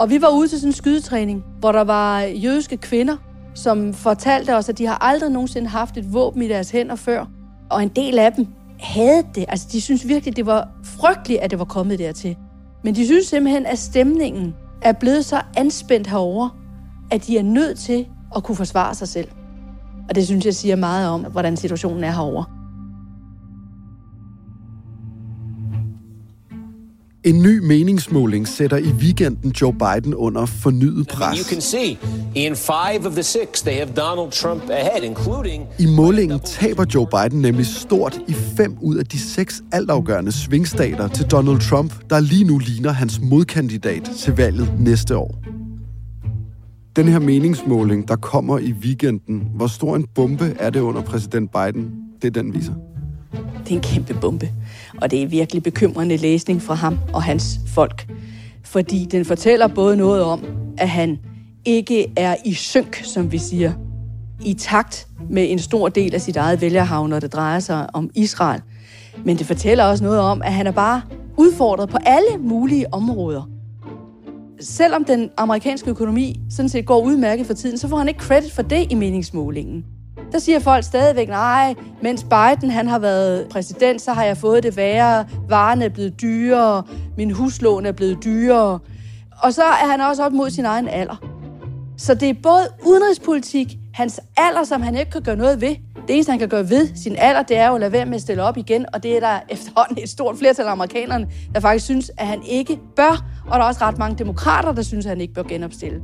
Og 0.00 0.10
vi 0.10 0.22
var 0.22 0.28
ude 0.28 0.48
til 0.48 0.58
sådan 0.60 0.68
en 0.68 0.72
skydetræning, 0.72 1.44
hvor 1.58 1.72
der 1.72 1.84
var 1.84 2.20
jødiske 2.20 2.76
kvinder, 2.76 3.16
som 3.54 3.94
fortalte 3.94 4.56
os, 4.56 4.68
at 4.68 4.78
de 4.78 4.86
har 4.86 4.98
aldrig 5.00 5.30
nogensinde 5.30 5.68
haft 5.68 5.96
et 5.96 6.12
våben 6.12 6.42
i 6.42 6.48
deres 6.48 6.70
hænder 6.70 6.94
før. 6.96 7.26
Og 7.70 7.82
en 7.82 7.88
del 7.88 8.18
af 8.18 8.32
dem 8.32 8.46
havde 8.80 9.22
det. 9.34 9.44
Altså, 9.48 9.68
de 9.72 9.80
synes 9.80 10.08
virkelig, 10.08 10.36
det 10.36 10.46
var 10.46 10.68
frygteligt, 10.84 11.40
at 11.40 11.50
det 11.50 11.58
var 11.58 11.64
kommet 11.64 11.98
dertil. 11.98 12.36
Men 12.84 12.94
de 12.94 13.06
synes 13.06 13.26
simpelthen, 13.26 13.66
at 13.66 13.78
stemningen 13.78 14.54
er 14.82 14.92
blevet 14.92 15.24
så 15.24 15.40
anspændt 15.56 16.06
herover, 16.06 16.48
at 17.10 17.26
de 17.26 17.38
er 17.38 17.42
nødt 17.42 17.78
til 17.78 18.06
at 18.36 18.42
kunne 18.42 18.56
forsvare 18.56 18.94
sig 18.94 19.08
selv. 19.08 19.28
Og 20.08 20.14
det 20.14 20.26
synes 20.26 20.44
jeg 20.44 20.54
siger 20.54 20.76
meget 20.76 21.08
om, 21.08 21.20
hvordan 21.20 21.56
situationen 21.56 22.04
er 22.04 22.10
herover. 22.10 22.59
En 27.24 27.42
ny 27.42 27.58
meningsmåling 27.58 28.48
sætter 28.48 28.76
i 28.76 28.92
weekenden 28.92 29.52
Joe 29.60 29.72
Biden 29.72 30.14
under 30.14 30.46
fornyet 30.46 31.08
pres. 31.08 31.38
You 31.38 31.44
can 31.44 31.60
see 31.60 31.98
in 32.34 32.56
five 32.56 33.06
of 33.06 33.12
the 33.12 33.22
six, 33.22 33.62
they 33.62 33.74
have 33.74 33.90
Donald 33.96 34.32
Trump 34.32 34.62
ahead, 34.70 35.02
including... 35.02 35.66
I 35.78 35.86
målingen 35.96 36.40
taber 36.44 36.84
Joe 36.94 37.06
Biden 37.06 37.42
nemlig 37.42 37.66
stort 37.66 38.20
i 38.28 38.32
fem 38.32 38.76
ud 38.80 38.96
af 38.96 39.04
de 39.04 39.18
seks 39.18 39.62
altafgørende 39.72 40.32
svingstater 40.32 41.08
til 41.08 41.26
Donald 41.26 41.60
Trump, 41.60 42.10
der 42.10 42.20
lige 42.20 42.44
nu 42.44 42.58
ligner 42.58 42.92
hans 42.92 43.20
modkandidat 43.22 44.10
til 44.18 44.36
valget 44.36 44.72
næste 44.78 45.16
år. 45.16 45.38
Den 46.96 47.08
her 47.08 47.18
meningsmåling, 47.18 48.08
der 48.08 48.16
kommer 48.16 48.58
i 48.58 48.72
weekenden, 48.72 49.42
hvor 49.54 49.66
stor 49.66 49.96
en 49.96 50.06
bombe 50.14 50.56
er 50.58 50.70
det 50.70 50.80
under 50.80 51.02
præsident 51.02 51.50
Biden? 51.52 51.90
Det 52.22 52.34
den 52.34 52.54
viser. 52.54 52.89
Det 53.32 53.70
er 53.70 53.74
en 53.74 53.80
kæmpe 53.80 54.14
bombe. 54.14 54.50
Og 55.00 55.10
det 55.10 55.22
er 55.22 55.26
virkelig 55.26 55.62
bekymrende 55.62 56.16
læsning 56.16 56.62
fra 56.62 56.74
ham 56.74 56.98
og 57.12 57.22
hans 57.22 57.60
folk. 57.66 58.08
Fordi 58.64 59.04
den 59.04 59.24
fortæller 59.24 59.66
både 59.66 59.96
noget 59.96 60.22
om, 60.22 60.44
at 60.78 60.88
han 60.88 61.18
ikke 61.64 62.12
er 62.16 62.36
i 62.44 62.54
synk, 62.54 63.00
som 63.04 63.32
vi 63.32 63.38
siger, 63.38 63.72
i 64.44 64.54
takt 64.54 65.06
med 65.30 65.50
en 65.50 65.58
stor 65.58 65.88
del 65.88 66.14
af 66.14 66.20
sit 66.20 66.36
eget 66.36 66.60
vælgerhav, 66.60 67.06
når 67.06 67.20
det 67.20 67.32
drejer 67.32 67.60
sig 67.60 67.94
om 67.94 68.10
Israel. 68.14 68.60
Men 69.24 69.38
det 69.38 69.46
fortæller 69.46 69.84
også 69.84 70.04
noget 70.04 70.20
om, 70.20 70.42
at 70.42 70.52
han 70.52 70.66
er 70.66 70.70
bare 70.70 71.02
udfordret 71.36 71.88
på 71.88 71.96
alle 72.06 72.38
mulige 72.38 72.94
områder. 72.94 73.48
Selvom 74.60 75.04
den 75.04 75.30
amerikanske 75.36 75.90
økonomi 75.90 76.40
sådan 76.50 76.68
set 76.68 76.86
går 76.86 77.00
udmærket 77.00 77.46
for 77.46 77.54
tiden, 77.54 77.78
så 77.78 77.88
får 77.88 77.96
han 77.96 78.08
ikke 78.08 78.20
credit 78.20 78.52
for 78.52 78.62
det 78.62 78.92
i 78.92 78.94
meningsmålingen. 78.94 79.84
Der 80.32 80.38
siger 80.38 80.58
folk 80.58 80.84
stadigvæk, 80.84 81.28
nej, 81.28 81.74
mens 82.02 82.24
Biden 82.24 82.70
han 82.70 82.88
har 82.88 82.98
været 82.98 83.48
præsident, 83.48 84.02
så 84.02 84.12
har 84.12 84.24
jeg 84.24 84.36
fået 84.36 84.62
det 84.62 84.76
værre, 84.76 85.26
varerne 85.48 85.84
er 85.84 85.88
blevet 85.88 86.20
dyrere, 86.20 86.82
min 87.16 87.30
huslån 87.30 87.86
er 87.86 87.92
blevet 87.92 88.24
dyrere. 88.24 88.78
Og 89.42 89.54
så 89.54 89.62
er 89.62 89.90
han 89.90 90.00
også 90.00 90.24
op 90.24 90.32
mod 90.32 90.50
sin 90.50 90.64
egen 90.64 90.88
alder. 90.88 91.16
Så 91.96 92.14
det 92.14 92.28
er 92.28 92.34
både 92.42 92.68
udenrigspolitik, 92.86 93.76
hans 93.94 94.20
alder, 94.36 94.64
som 94.64 94.82
han 94.82 94.96
ikke 94.96 95.10
kan 95.10 95.22
gøre 95.22 95.36
noget 95.36 95.60
ved. 95.60 95.76
Det 96.08 96.14
eneste, 96.14 96.30
han 96.30 96.38
kan 96.38 96.48
gøre 96.48 96.70
ved 96.70 96.88
sin 96.96 97.16
alder, 97.18 97.42
det 97.42 97.56
er 97.56 97.68
jo 97.68 97.74
at 97.74 97.80
lade 97.80 97.92
være 97.92 98.06
med 98.06 98.14
at 98.14 98.20
stille 98.20 98.42
op 98.42 98.56
igen, 98.56 98.86
og 98.94 99.02
det 99.02 99.16
er 99.16 99.20
der 99.20 99.40
efterhånden 99.48 99.98
et 100.02 100.08
stort 100.08 100.38
flertal 100.38 100.66
af 100.66 100.72
amerikanerne, 100.72 101.26
der 101.54 101.60
faktisk 101.60 101.84
synes, 101.84 102.10
at 102.18 102.26
han 102.26 102.42
ikke 102.42 102.78
bør, 102.96 103.24
og 103.46 103.58
der 103.58 103.64
er 103.64 103.68
også 103.68 103.80
ret 103.84 103.98
mange 103.98 104.18
demokrater, 104.18 104.72
der 104.72 104.82
synes, 104.82 105.06
at 105.06 105.10
han 105.10 105.20
ikke 105.20 105.34
bør 105.34 105.42
genopstille. 105.42 106.00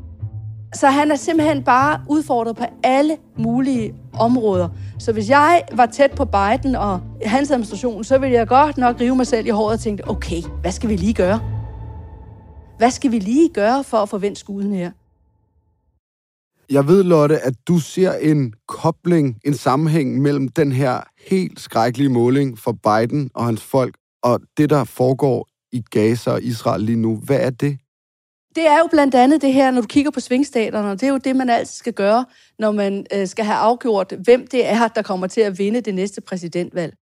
Så 0.77 0.87
han 0.87 1.11
er 1.11 1.17
simpelthen 1.17 1.63
bare 1.63 2.01
udfordret 2.09 2.57
på 2.57 2.65
alle 2.83 3.17
mulige 3.39 3.95
områder. 4.13 4.69
Så 4.99 5.13
hvis 5.13 5.31
jeg 5.31 5.63
var 5.73 5.87
tæt 5.87 6.11
på 6.11 6.25
Biden 6.25 6.75
og 6.75 7.01
hans 7.23 7.51
administration, 7.51 8.05
så 8.05 8.19
ville 8.19 8.37
jeg 8.37 8.49
godt 8.49 8.79
nok 8.79 9.01
rive 9.01 9.17
mig 9.17 9.27
selv 9.27 9.47
i 9.47 9.51
håret 9.51 9.75
og 9.75 9.81
tænke, 9.81 10.09
okay, 10.09 10.43
hvad 10.61 10.73
skal 10.73 10.89
vi 10.89 10.97
lige 10.97 11.15
gøre? 11.15 11.41
Hvad 12.79 12.91
skal 12.91 13.13
vi 13.13 13.19
lige 13.19 13.49
gøre 13.49 13.85
for 13.85 13.97
at 13.97 14.09
forvente 14.09 14.41
skuden 14.41 14.73
her? 14.73 14.91
Jeg 16.71 16.87
ved, 16.87 17.03
Lotte, 17.03 17.39
at 17.39 17.55
du 17.69 17.79
ser 17.79 18.13
en 18.13 18.55
kobling, 18.69 19.41
en 19.45 19.55
sammenhæng 19.55 20.23
mellem 20.23 20.49
den 20.49 20.73
her 20.73 21.01
helt 21.29 21.61
skrækkelige 21.61 22.09
måling 22.09 22.59
for 22.59 22.73
Biden 22.73 23.31
og 23.35 23.45
hans 23.45 23.63
folk, 23.63 23.97
og 24.23 24.41
det, 24.57 24.71
der 24.71 24.85
foregår 24.85 25.49
i 25.73 25.83
Gaza 25.91 26.31
og 26.31 26.43
Israel 26.43 26.83
lige 26.83 26.97
nu. 26.97 27.17
Hvad 27.17 27.41
er 27.41 27.51
det? 27.51 27.79
Det 28.57 28.67
er 28.67 28.79
jo 28.79 28.87
blandt 28.91 29.15
andet 29.15 29.43
det 29.43 29.53
her, 29.53 29.71
når 29.71 29.81
du 29.81 29.87
kigger 29.87 30.11
på 30.11 30.21
svingstaterne, 30.21 30.91
og 30.91 31.01
det 31.01 31.07
er 31.07 31.11
jo 31.11 31.17
det, 31.17 31.37
man 31.37 31.51
altid 31.51 31.75
skal 31.75 31.93
gøre, 31.93 32.25
når 32.59 32.73
man 32.73 33.07
øh, 33.13 33.27
skal 33.27 33.45
have 33.45 33.57
afgjort, 33.57 34.13
hvem 34.25 34.47
det 34.47 34.67
er, 34.67 34.89
der 34.89 35.03
kommer 35.03 35.27
til 35.27 35.41
at 35.41 35.59
vinde 35.59 35.81
det 35.81 35.95
næste 35.95 36.21
præsidentvalg. 36.21 36.97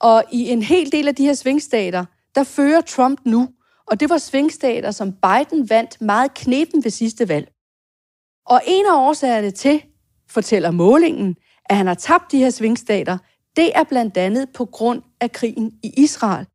Og 0.00 0.24
i 0.32 0.48
en 0.48 0.62
hel 0.62 0.92
del 0.92 1.08
af 1.08 1.14
de 1.14 1.24
her 1.24 1.34
svingstater, 1.34 2.04
der 2.34 2.44
fører 2.44 2.80
Trump 2.80 3.20
nu, 3.24 3.48
og 3.86 4.00
det 4.00 4.10
var 4.10 4.18
svingstater, 4.18 4.90
som 4.90 5.12
Biden 5.12 5.70
vandt 5.70 6.00
meget 6.00 6.34
knepen 6.34 6.84
ved 6.84 6.90
sidste 6.90 7.28
valg. 7.28 7.52
Og 8.46 8.60
en 8.66 8.86
af 8.86 8.94
årsagerne 8.94 9.50
til, 9.50 9.82
fortæller 10.30 10.70
målingen, 10.70 11.36
at 11.64 11.76
han 11.76 11.86
har 11.86 11.94
tabt 11.94 12.32
de 12.32 12.38
her 12.38 12.50
svingstater, 12.50 13.18
det 13.56 13.70
er 13.74 13.84
blandt 13.84 14.16
andet 14.16 14.48
på 14.54 14.64
grund 14.64 15.02
af 15.20 15.32
krigen 15.32 15.72
i 15.82 15.92
Israel, 15.96 16.46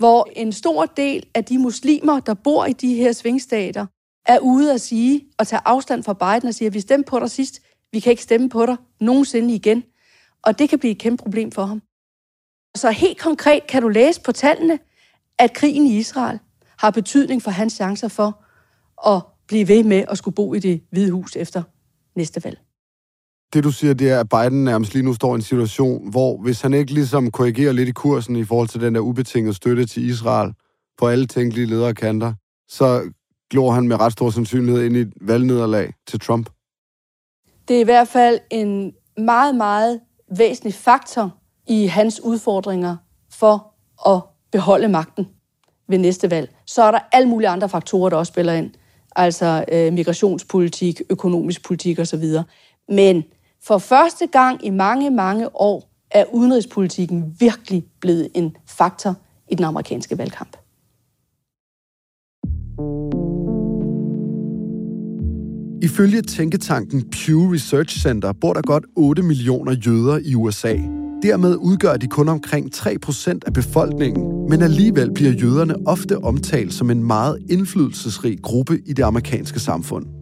hvor 0.00 0.28
en 0.36 0.52
stor 0.52 0.86
del 0.86 1.26
af 1.34 1.44
de 1.44 1.58
muslimer, 1.58 2.20
der 2.20 2.34
bor 2.34 2.64
i 2.64 2.72
de 2.72 2.94
her 2.94 3.12
svingstater, 3.12 3.86
er 4.26 4.38
ude 4.38 4.72
at 4.74 4.80
sige 4.80 5.26
og 5.38 5.46
tage 5.46 5.62
afstand 5.64 6.02
fra 6.02 6.12
Biden 6.12 6.48
og 6.48 6.54
sige, 6.54 6.66
at 6.66 6.74
vi 6.74 6.80
stemte 6.80 7.10
på 7.10 7.18
dig 7.18 7.30
sidst, 7.30 7.60
vi 7.92 8.00
kan 8.00 8.10
ikke 8.10 8.22
stemme 8.22 8.48
på 8.48 8.66
dig 8.66 8.76
nogensinde 9.00 9.54
igen. 9.54 9.84
Og 10.42 10.58
det 10.58 10.68
kan 10.68 10.78
blive 10.78 10.92
et 10.92 10.98
kæmpe 10.98 11.22
problem 11.22 11.52
for 11.52 11.64
ham. 11.64 11.82
Så 12.76 12.90
helt 12.90 13.18
konkret 13.18 13.66
kan 13.66 13.82
du 13.82 13.88
læse 13.88 14.20
på 14.20 14.32
tallene, 14.32 14.78
at 15.38 15.52
krigen 15.52 15.86
i 15.86 15.98
Israel 15.98 16.38
har 16.78 16.90
betydning 16.90 17.42
for 17.42 17.50
hans 17.50 17.72
chancer 17.72 18.08
for 18.08 18.44
at 19.10 19.22
blive 19.46 19.68
ved 19.68 19.84
med 19.84 20.04
at 20.08 20.18
skulle 20.18 20.34
bo 20.34 20.54
i 20.54 20.58
det 20.58 20.82
hvide 20.90 21.12
hus 21.12 21.36
efter 21.36 21.62
næste 22.16 22.44
valg. 22.44 22.58
Det 23.52 23.64
du 23.64 23.70
siger, 23.70 23.94
det 23.94 24.10
er, 24.10 24.20
at 24.20 24.28
Biden 24.28 24.64
nærmest 24.64 24.94
lige 24.94 25.04
nu 25.04 25.14
står 25.14 25.32
i 25.32 25.34
en 25.34 25.42
situation, 25.42 26.10
hvor 26.10 26.36
hvis 26.42 26.60
han 26.60 26.74
ikke 26.74 26.94
ligesom 26.94 27.30
korrigerer 27.30 27.72
lidt 27.72 27.88
i 27.88 27.92
kursen 27.92 28.36
i 28.36 28.44
forhold 28.44 28.68
til 28.68 28.80
den 28.80 28.94
der 28.94 29.00
ubetingede 29.00 29.54
støtte 29.54 29.86
til 29.86 30.08
Israel 30.08 30.52
på 30.98 31.08
alle 31.08 31.26
tænkelige 31.26 31.66
ledere 31.66 31.94
kanter, 31.94 32.32
så 32.68 33.10
glor 33.50 33.72
han 33.72 33.88
med 33.88 34.00
ret 34.00 34.12
stor 34.12 34.30
sandsynlighed 34.30 34.84
ind 34.84 34.96
i 34.96 35.00
et 35.00 35.12
valgnederlag 35.20 35.92
til 36.06 36.20
Trump. 36.20 36.50
Det 37.68 37.76
er 37.76 37.80
i 37.80 37.84
hvert 37.84 38.08
fald 38.08 38.38
en 38.50 38.92
meget, 39.18 39.54
meget 39.54 40.00
væsentlig 40.36 40.74
faktor 40.74 41.36
i 41.66 41.86
hans 41.86 42.20
udfordringer 42.20 42.96
for 43.32 43.74
at 44.10 44.22
beholde 44.52 44.88
magten 44.88 45.28
ved 45.88 45.98
næste 45.98 46.30
valg. 46.30 46.54
Så 46.66 46.82
er 46.82 46.90
der 46.90 46.98
alle 47.12 47.28
mulige 47.28 47.48
andre 47.48 47.68
faktorer, 47.68 48.10
der 48.10 48.16
også 48.16 48.30
spiller 48.30 48.52
ind. 48.52 48.70
Altså 49.16 49.64
øh, 49.72 49.92
migrationspolitik, 49.92 51.00
økonomisk 51.10 51.64
politik 51.64 51.98
osv. 51.98 52.24
Men 52.88 53.24
for 53.62 53.78
første 53.78 54.26
gang 54.26 54.66
i 54.66 54.70
mange, 54.70 55.10
mange 55.10 55.56
år 55.56 55.90
er 56.10 56.24
udenrigspolitikken 56.32 57.36
virkelig 57.40 57.84
blevet 58.00 58.28
en 58.34 58.56
faktor 58.66 59.14
i 59.48 59.54
den 59.54 59.64
amerikanske 59.64 60.18
valgkamp. 60.18 60.56
Ifølge 65.82 66.22
tænketanken 66.22 67.10
Pew 67.10 67.52
Research 67.52 68.00
Center 68.02 68.32
bor 68.32 68.52
der 68.52 68.62
godt 68.62 68.84
8 68.96 69.22
millioner 69.22 69.72
jøder 69.72 70.18
i 70.24 70.34
USA. 70.34 70.74
Dermed 71.22 71.56
udgør 71.56 71.96
de 71.96 72.06
kun 72.06 72.28
omkring 72.28 72.74
3% 72.74 73.38
af 73.46 73.52
befolkningen, 73.52 74.48
men 74.48 74.62
alligevel 74.62 75.12
bliver 75.14 75.32
jøderne 75.32 75.74
ofte 75.86 76.18
omtalt 76.18 76.72
som 76.72 76.90
en 76.90 77.04
meget 77.04 77.38
indflydelsesrig 77.50 78.42
gruppe 78.42 78.78
i 78.86 78.92
det 78.92 79.02
amerikanske 79.02 79.60
samfund. 79.60 80.19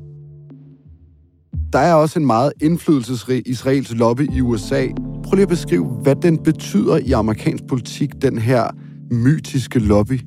Der 1.72 1.78
er 1.78 1.94
også 1.94 2.18
en 2.18 2.26
meget 2.26 2.52
indflydelsesrig 2.60 3.42
israelsk 3.46 3.92
lobby 3.94 4.36
i 4.36 4.40
USA. 4.40 4.86
Prøv 5.24 5.34
lige 5.34 5.42
at 5.42 5.48
beskrive, 5.48 5.84
hvad 5.84 6.16
den 6.16 6.38
betyder 6.38 6.96
i 6.96 7.12
amerikansk 7.12 7.66
politik, 7.66 8.10
den 8.22 8.38
her 8.38 8.64
mytiske 9.10 9.78
lobby. 9.78 10.20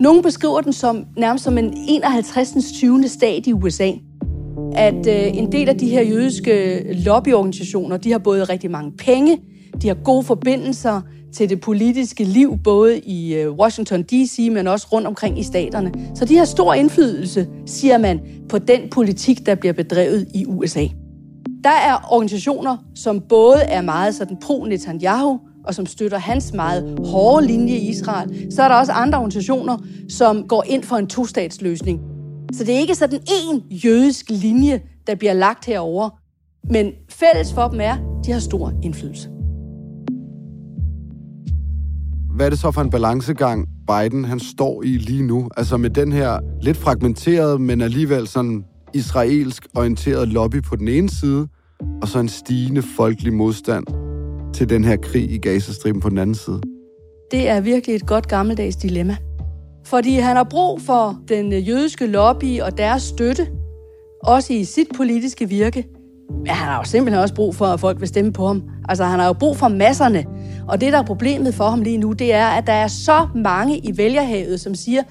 Nogle 0.00 0.22
beskriver 0.22 0.60
den 0.60 0.72
som 0.72 1.04
nærmest 1.16 1.44
som 1.44 1.58
en 1.58 1.74
51. 1.88 2.72
20. 2.72 3.08
stat 3.08 3.46
i 3.46 3.52
USA. 3.52 3.90
At 4.72 5.06
øh, 5.06 5.36
en 5.36 5.52
del 5.52 5.68
af 5.68 5.78
de 5.78 5.88
her 5.88 6.02
jødiske 6.02 6.82
lobbyorganisationer, 7.04 7.96
de 7.96 8.12
har 8.12 8.18
både 8.18 8.44
rigtig 8.44 8.70
mange 8.70 8.92
penge, 8.98 9.38
de 9.82 9.88
har 9.88 9.94
gode 9.94 10.22
forbindelser 10.22 11.00
til 11.34 11.48
det 11.48 11.60
politiske 11.60 12.24
liv, 12.24 12.58
både 12.64 12.98
i 12.98 13.34
øh, 13.34 13.52
Washington 13.52 14.02
D.C., 14.02 14.48
men 14.52 14.66
også 14.66 14.86
rundt 14.92 15.06
omkring 15.06 15.38
i 15.38 15.42
staterne. 15.42 15.92
Så 16.14 16.24
de 16.24 16.36
har 16.36 16.44
stor 16.44 16.74
indflydelse, 16.74 17.46
siger 17.66 17.98
man, 17.98 18.20
på 18.48 18.58
den 18.58 18.80
politik, 18.90 19.46
der 19.46 19.54
bliver 19.54 19.72
bedrevet 19.72 20.28
i 20.34 20.46
USA. 20.46 20.86
Der 21.64 21.70
er 21.70 22.08
organisationer, 22.10 22.76
som 22.94 23.20
både 23.20 23.60
er 23.62 23.80
meget 23.80 24.14
sådan 24.14 24.36
pro-Netanyahu, 24.44 25.40
og 25.64 25.74
som 25.74 25.86
støtter 25.86 26.18
hans 26.18 26.52
meget 26.52 26.98
hårde 27.06 27.46
linje 27.46 27.74
i 27.74 27.88
Israel. 27.88 28.52
Så 28.52 28.62
er 28.62 28.68
der 28.68 28.74
også 28.74 28.92
andre 28.92 29.18
organisationer, 29.18 29.78
som 30.08 30.48
går 30.48 30.64
ind 30.66 30.82
for 30.82 30.96
en 30.96 31.06
to-statsløsning. 31.06 32.00
Så 32.52 32.64
det 32.64 32.74
er 32.74 32.78
ikke 32.78 32.94
sådan 32.94 33.20
en 33.50 33.62
jødisk 33.70 34.30
linje, 34.30 34.80
der 35.06 35.14
bliver 35.14 35.32
lagt 35.32 35.64
herover, 35.64 36.10
men 36.70 36.92
fælles 37.08 37.52
for 37.52 37.68
dem 37.68 37.80
er, 37.80 37.92
at 37.92 38.26
de 38.26 38.32
har 38.32 38.40
stor 38.40 38.72
indflydelse. 38.82 39.37
Hvad 42.38 42.46
er 42.46 42.50
det 42.50 42.58
så 42.58 42.70
for 42.70 42.80
en 42.80 42.90
balancegang, 42.90 43.68
Biden 43.86 44.24
han 44.24 44.40
står 44.40 44.82
i 44.82 44.86
lige 44.86 45.22
nu? 45.22 45.48
Altså 45.56 45.76
med 45.76 45.90
den 45.90 46.12
her 46.12 46.38
lidt 46.62 46.76
fragmenterede, 46.76 47.58
men 47.58 47.80
alligevel 47.80 48.28
sådan 48.28 48.64
israelsk 48.94 49.66
orienteret 49.76 50.28
lobby 50.28 50.62
på 50.62 50.76
den 50.76 50.88
ene 50.88 51.10
side, 51.10 51.48
og 52.02 52.08
så 52.08 52.18
en 52.18 52.28
stigende 52.28 52.82
folkelig 52.82 53.32
modstand 53.32 53.84
til 54.54 54.68
den 54.68 54.84
her 54.84 54.96
krig 54.96 55.30
i 55.30 55.38
Gazastriben 55.38 56.00
på 56.00 56.08
den 56.08 56.18
anden 56.18 56.34
side. 56.34 56.60
Det 57.30 57.48
er 57.48 57.60
virkelig 57.60 57.96
et 57.96 58.06
godt 58.06 58.28
gammeldags 58.28 58.76
dilemma. 58.76 59.16
Fordi 59.86 60.14
han 60.14 60.36
har 60.36 60.44
brug 60.44 60.80
for 60.80 61.18
den 61.28 61.52
øh, 61.52 61.68
jødiske 61.68 62.06
lobby 62.06 62.60
og 62.60 62.78
deres 62.78 63.02
støtte, 63.02 63.46
også 64.24 64.52
i 64.52 64.64
sit 64.64 64.88
politiske 64.96 65.48
virke. 65.48 65.86
Men 66.30 66.46
han 66.46 66.68
har 66.68 66.76
jo 66.76 66.84
simpelthen 66.84 67.22
også 67.22 67.34
brug 67.34 67.54
for, 67.54 67.66
at 67.66 67.80
folk 67.80 68.00
vil 68.00 68.08
stemme 68.08 68.32
på 68.32 68.46
ham. 68.46 68.62
Altså, 68.88 69.04
han 69.04 69.20
har 69.20 69.26
jo 69.26 69.32
brug 69.32 69.56
for 69.56 69.68
masserne. 69.68 70.24
Og 70.68 70.80
det, 70.80 70.92
der 70.92 70.98
er 70.98 71.02
problemet 71.04 71.54
for 71.54 71.64
ham 71.64 71.82
lige 71.82 71.98
nu, 71.98 72.12
det 72.12 72.34
er, 72.34 72.46
at 72.46 72.66
der 72.66 72.72
er 72.72 72.86
så 72.86 73.26
mange 73.34 73.78
i 73.78 73.96
vælgerhavet, 73.96 74.60
som 74.60 74.74
siger, 74.74 75.02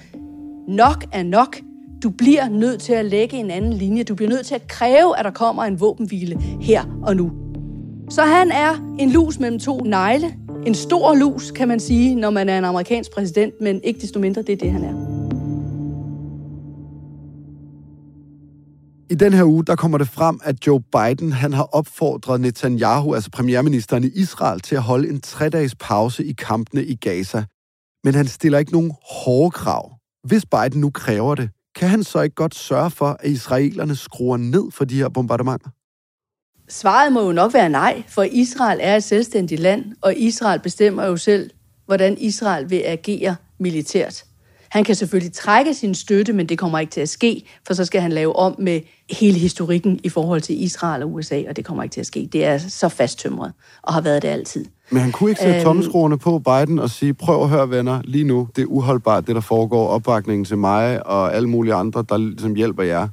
nok 0.68 1.06
er 1.12 1.24
nok. 1.24 1.58
Du 2.04 2.10
bliver 2.10 2.50
nødt 2.50 2.82
til 2.82 2.94
at 2.94 3.06
lægge 3.06 3.38
en 3.38 3.52
anden 3.52 3.74
linje. 3.74 4.04
Du 4.04 4.16
bliver 4.16 4.30
nødt 4.30 4.46
til 4.46 4.56
at 4.56 4.68
kræve, 4.68 5.20
at 5.20 5.26
der 5.26 5.32
kommer 5.32 5.64
en 5.64 5.80
våbenhvile 5.80 6.42
her 6.62 7.00
og 7.04 7.16
nu. 7.16 7.32
Så 8.10 8.22
han 8.22 8.52
er 8.52 8.96
en 9.00 9.10
lus 9.10 9.40
mellem 9.40 9.60
to 9.60 9.78
negle. 9.78 10.34
En 10.66 10.76
stor 10.76 11.16
lus, 11.16 11.52
kan 11.52 11.68
man 11.68 11.80
sige, 11.80 12.16
når 12.16 12.30
man 12.30 12.50
er 12.50 12.58
en 12.58 12.66
amerikansk 12.66 13.12
præsident, 13.12 13.54
men 13.62 13.82
ikke 13.84 14.02
desto 14.02 14.20
mindre, 14.20 14.42
det 14.42 14.54
er 14.54 14.58
det, 14.58 14.72
han 14.72 14.84
er. 14.84 15.07
I 19.10 19.16
den 19.16 19.34
her 19.34 19.44
uge, 19.44 19.66
der 19.66 19.76
kommer 19.76 19.98
det 19.98 20.08
frem, 20.08 20.40
at 20.44 20.68
Joe 20.68 20.82
Biden 20.82 21.32
han 21.32 21.54
har 21.54 21.64
opfordret 21.64 22.42
Netanyahu, 22.42 23.14
altså 23.14 23.32
premierministeren 23.32 24.04
i 24.04 24.08
Israel, 24.08 24.60
til 24.60 24.76
at 24.76 24.82
holde 24.82 25.10
en 25.10 25.22
tre-dages 25.22 25.76
pause 25.76 26.26
i 26.26 26.34
kampene 26.34 26.86
i 26.86 26.96
Gaza. 26.96 27.44
Men 28.04 28.16
han 28.16 28.28
stiller 28.28 28.60
ikke 28.60 28.72
nogen 28.72 28.92
hårde 29.12 29.52
krav. 29.52 29.92
Hvis 30.24 30.46
Biden 30.46 30.82
nu 30.82 30.90
kræver 30.90 31.36
det, 31.36 31.50
kan 31.76 31.90
han 31.90 32.04
så 32.04 32.22
ikke 32.22 32.36
godt 32.36 32.56
sørge 32.56 32.92
for, 32.92 33.18
at 33.20 33.30
israelerne 33.30 33.96
skruer 33.96 34.38
ned 34.38 34.72
for 34.72 34.86
de 34.86 34.96
her 34.96 35.10
bombardementer? 35.10 35.70
Svaret 36.70 37.14
må 37.14 37.26
jo 37.26 37.32
nok 37.32 37.54
være 37.54 37.70
nej, 37.70 38.04
for 38.08 38.24
Israel 38.24 38.80
er 38.82 38.96
et 38.96 39.04
selvstændigt 39.04 39.62
land, 39.62 39.86
og 40.02 40.16
Israel 40.16 40.60
bestemmer 40.60 41.06
jo 41.06 41.18
selv, 41.18 41.50
hvordan 41.86 42.18
Israel 42.18 42.70
vil 42.70 42.82
agere 42.86 43.36
militært. 43.60 44.27
Han 44.78 44.84
kan 44.84 44.96
selvfølgelig 44.96 45.34
trække 45.34 45.74
sin 45.74 45.96
støtte, 45.96 46.34
men 46.34 46.46
det 46.46 46.58
kommer 46.58 46.80
ikke 46.80 46.92
til 46.92 47.02
at 47.02 47.10
ske, 47.10 47.44
for 47.68 47.74
så 47.74 47.86
skal 47.86 48.02
han 48.02 48.12
lave 48.12 48.36
om 48.36 48.56
med 48.60 48.82
hele 49.12 49.40
historikken 49.40 50.00
i 50.04 50.10
forhold 50.10 50.42
til 50.42 50.64
Israel 50.64 51.04
og 51.04 51.14
USA, 51.14 51.44
og 51.50 51.56
det 51.56 51.66
kommer 51.66 51.84
ikke 51.84 51.94
til 51.94 52.00
at 52.00 52.06
ske. 52.06 52.30
Det 52.34 52.46
er 52.46 52.58
så 52.58 52.90
fasttømret, 52.90 53.54
og 53.82 53.94
har 53.94 54.02
været 54.02 54.22
det 54.22 54.28
altid. 54.28 54.66
Men 54.90 55.02
han 55.02 55.12
kunne 55.12 55.30
ikke 55.30 55.42
sætte 55.42 55.56
øhm, 55.56 55.64
tommelskruerne 55.64 56.18
på 56.18 56.40
Biden 56.40 56.80
og 56.80 56.90
sige, 56.90 57.14
prøv 57.14 57.44
at 57.44 57.50
høre 57.50 57.70
venner, 57.70 58.02
lige 58.04 58.24
nu, 58.24 58.48
det 58.56 58.62
er 58.62 58.66
uholdbart, 58.66 59.28
det 59.28 59.36
der 59.36 59.42
foregår, 59.42 59.88
opbakningen 59.88 60.46
til 60.46 60.58
mig 60.58 61.08
og 61.08 61.36
alle 61.36 61.50
mulige 61.50 61.74
andre, 61.74 62.06
der 62.10 62.18
ligesom 62.18 62.56
hjælper 62.56 62.84
jer, 62.84 63.08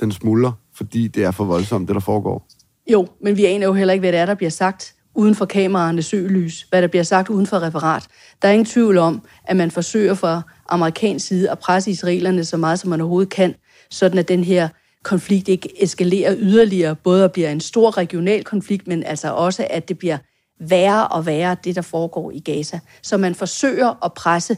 den 0.00 0.12
smuldrer, 0.12 0.52
fordi 0.74 1.08
det 1.08 1.24
er 1.24 1.30
for 1.30 1.44
voldsomt, 1.44 1.88
det 1.88 1.94
der 1.94 2.00
foregår. 2.00 2.46
Jo, 2.92 3.06
men 3.22 3.36
vi 3.36 3.44
aner 3.44 3.66
jo 3.66 3.72
heller 3.72 3.92
ikke, 3.94 4.02
hvad 4.02 4.12
det 4.12 4.20
er, 4.20 4.26
der 4.26 4.34
bliver 4.34 4.50
sagt 4.50 4.94
uden 5.18 5.34
for 5.34 5.44
kameraernes 5.44 6.06
søgelys, 6.06 6.66
hvad 6.70 6.82
der 6.82 6.88
bliver 6.88 7.02
sagt 7.02 7.28
uden 7.28 7.46
for 7.46 7.62
referat. 7.62 8.06
Der 8.42 8.48
er 8.48 8.52
ingen 8.52 8.66
tvivl 8.66 8.98
om, 8.98 9.22
at 9.44 9.56
man 9.56 9.70
forsøger 9.70 10.14
fra 10.14 10.42
amerikansk 10.68 11.26
side 11.26 11.50
at 11.50 11.58
presse 11.58 11.90
israelerne 11.90 12.44
så 12.44 12.56
meget, 12.56 12.78
som 12.78 12.90
man 12.90 13.00
overhovedet 13.00 13.32
kan, 13.32 13.54
sådan 13.90 14.18
at 14.18 14.28
den 14.28 14.44
her 14.44 14.68
konflikt 15.02 15.48
ikke 15.48 15.82
eskalerer 15.82 16.34
yderligere, 16.38 16.94
både 16.94 17.24
at 17.24 17.32
bliver 17.32 17.50
en 17.50 17.60
stor 17.60 17.96
regional 17.96 18.44
konflikt, 18.44 18.86
men 18.86 19.02
altså 19.02 19.32
også, 19.32 19.66
at 19.70 19.88
det 19.88 19.98
bliver 19.98 20.18
værre 20.60 21.08
og 21.08 21.26
værre, 21.26 21.56
det 21.64 21.76
der 21.76 21.82
foregår 21.82 22.30
i 22.30 22.38
Gaza. 22.38 22.80
Så 23.02 23.16
man 23.16 23.34
forsøger 23.34 24.04
at 24.04 24.12
presse, 24.12 24.56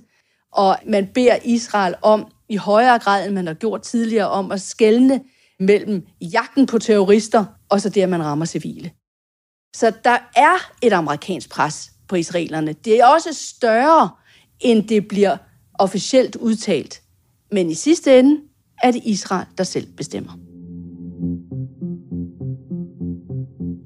og 0.52 0.76
man 0.86 1.06
beder 1.14 1.36
Israel 1.44 1.94
om, 2.02 2.26
i 2.48 2.56
højere 2.56 2.98
grad, 2.98 3.26
end 3.26 3.34
man 3.34 3.46
har 3.46 3.54
gjort 3.54 3.82
tidligere, 3.82 4.28
om 4.28 4.52
at 4.52 4.60
skelne 4.60 5.20
mellem 5.60 6.06
jagten 6.20 6.66
på 6.66 6.78
terrorister, 6.78 7.44
og 7.68 7.80
så 7.80 7.88
det, 7.88 8.02
at 8.02 8.08
man 8.08 8.24
rammer 8.24 8.44
civile. 8.44 8.90
Så 9.76 9.92
der 10.04 10.18
er 10.36 10.72
et 10.82 10.92
amerikansk 10.92 11.50
pres 11.50 11.92
på 12.08 12.16
israelerne. 12.16 12.72
Det 12.72 13.00
er 13.00 13.06
også 13.06 13.28
større, 13.32 14.10
end 14.60 14.88
det 14.88 15.08
bliver 15.08 15.36
officielt 15.74 16.36
udtalt. 16.36 17.02
Men 17.52 17.70
i 17.70 17.74
sidste 17.74 18.18
ende 18.18 18.40
er 18.82 18.90
det 18.90 19.00
Israel, 19.04 19.46
der 19.58 19.64
selv 19.64 19.86
bestemmer. 19.96 20.32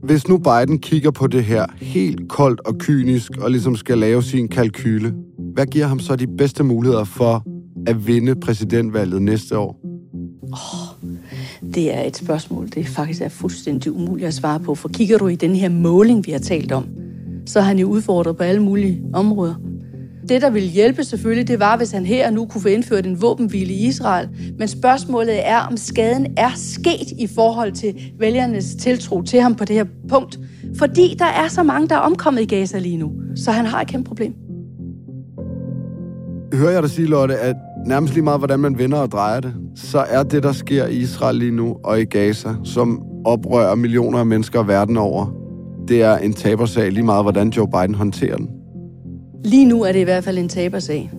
Hvis 0.05 0.29
nu 0.29 0.39
Biden 0.39 0.79
kigger 0.79 1.11
på 1.11 1.27
det 1.27 1.45
her 1.45 1.67
helt 1.81 2.29
koldt 2.29 2.61
og 2.61 2.79
kynisk 2.79 3.37
og 3.37 3.51
ligesom 3.51 3.77
skal 3.77 3.99
lave 3.99 4.23
sin 4.23 4.49
kalkyle, 4.49 5.15
hvad 5.55 5.67
giver 5.67 5.87
ham 5.87 5.99
så 5.99 6.17
de 6.17 6.27
bedste 6.27 6.65
muligheder 6.65 7.05
for 7.05 7.45
at 7.87 8.07
vinde 8.07 8.35
præsidentvalget 8.35 9.23
næste 9.23 9.59
år? 9.59 9.81
Oh, 10.53 10.94
det 11.75 11.95
er 11.95 12.03
et 12.03 12.17
spørgsmål, 12.17 12.69
det 12.75 12.89
faktisk 12.89 13.21
er 13.23 13.29
fuldstændig 13.29 13.93
umuligt 13.93 14.29
at 14.29 14.35
svare 14.35 14.61
på. 14.61 14.75
For 14.75 14.89
kigger 14.89 15.19
du 15.19 15.29
i 15.29 15.35
den 15.35 15.57
her 15.57 15.69
måling, 15.69 16.27
vi 16.27 16.33
har 16.33 16.39
talt 16.39 16.73
om, 16.73 16.87
så 17.47 17.59
er 17.59 17.63
han 17.63 17.79
jo 17.79 17.89
udfordret 17.89 18.37
på 18.37 18.43
alle 18.43 18.63
mulige 18.63 19.03
områder. 19.13 19.55
Det, 20.29 20.43
der 20.43 20.51
ville 20.51 20.69
hjælpe 20.69 21.05
selvfølgelig, 21.05 21.49
det 21.49 21.61
var, 21.61 21.77
hvis 21.77 21.91
han 21.91 22.07
her 22.07 22.31
nu 22.31 22.47
kunne 22.47 22.61
få 22.61 22.69
indført 22.69 23.07
en 23.07 23.23
våbenhvile 23.23 23.73
i 23.73 23.87
Israel. 23.87 24.29
Men 24.59 24.69
spørgsmålet 24.69 25.49
er, 25.49 25.59
om 25.59 25.77
skaden 25.77 26.27
er 26.37 26.51
sket 26.57 27.11
i 27.19 27.27
forhold 27.27 27.73
til 27.73 28.13
vælgernes 28.19 28.75
tiltro 28.75 29.23
til 29.23 29.41
ham 29.41 29.55
på 29.55 29.65
det 29.65 29.77
her 29.77 29.85
punkt. 30.09 30.39
Fordi 30.79 31.17
der 31.19 31.25
er 31.25 31.49
så 31.49 31.63
mange, 31.63 31.89
der 31.89 31.95
er 31.95 31.99
omkommet 31.99 32.43
i 32.43 32.45
Gaza 32.45 32.79
lige 32.79 32.97
nu. 32.97 33.13
Så 33.37 33.53
han 33.53 33.67
har 33.67 33.81
et 33.81 33.89
kæmpe 33.89 34.09
problem. 34.09 34.35
Hører 36.53 36.71
jeg 36.71 36.83
dig 36.83 36.91
sige, 36.91 37.09
Lotte, 37.09 37.37
at 37.37 37.57
nærmest 37.87 38.15
lige 38.15 38.25
meget, 38.25 38.41
hvordan 38.41 38.61
man 38.61 38.79
vender 38.79 38.99
og 38.99 39.13
drejer 39.13 39.41
det, 39.41 39.55
så 39.77 39.99
er 39.99 40.23
det, 40.23 40.43
der 40.43 40.53
sker 40.53 40.87
i 40.87 40.97
Israel 40.97 41.37
lige 41.37 41.51
nu 41.51 41.77
og 41.85 42.01
i 42.01 42.05
Gaza, 42.05 42.49
som 42.65 43.03
oprører 43.25 43.75
millioner 43.75 44.19
af 44.19 44.27
mennesker 44.27 44.63
verden 44.63 44.97
over, 44.97 45.27
det 45.89 46.03
er 46.03 46.17
en 46.17 46.33
tabersag 46.33 46.93
lige 46.93 47.05
meget, 47.05 47.25
hvordan 47.25 47.49
Joe 47.49 47.69
Biden 47.69 47.95
håndterer 47.95 48.37
den. 48.37 48.51
Lige 49.45 49.67
nu 49.67 49.83
er 49.83 49.93
det 49.93 49.99
i 50.01 50.03
hvert 50.03 50.25
fald 50.25 50.39
en 50.39 50.49
tabersag. 50.49 51.11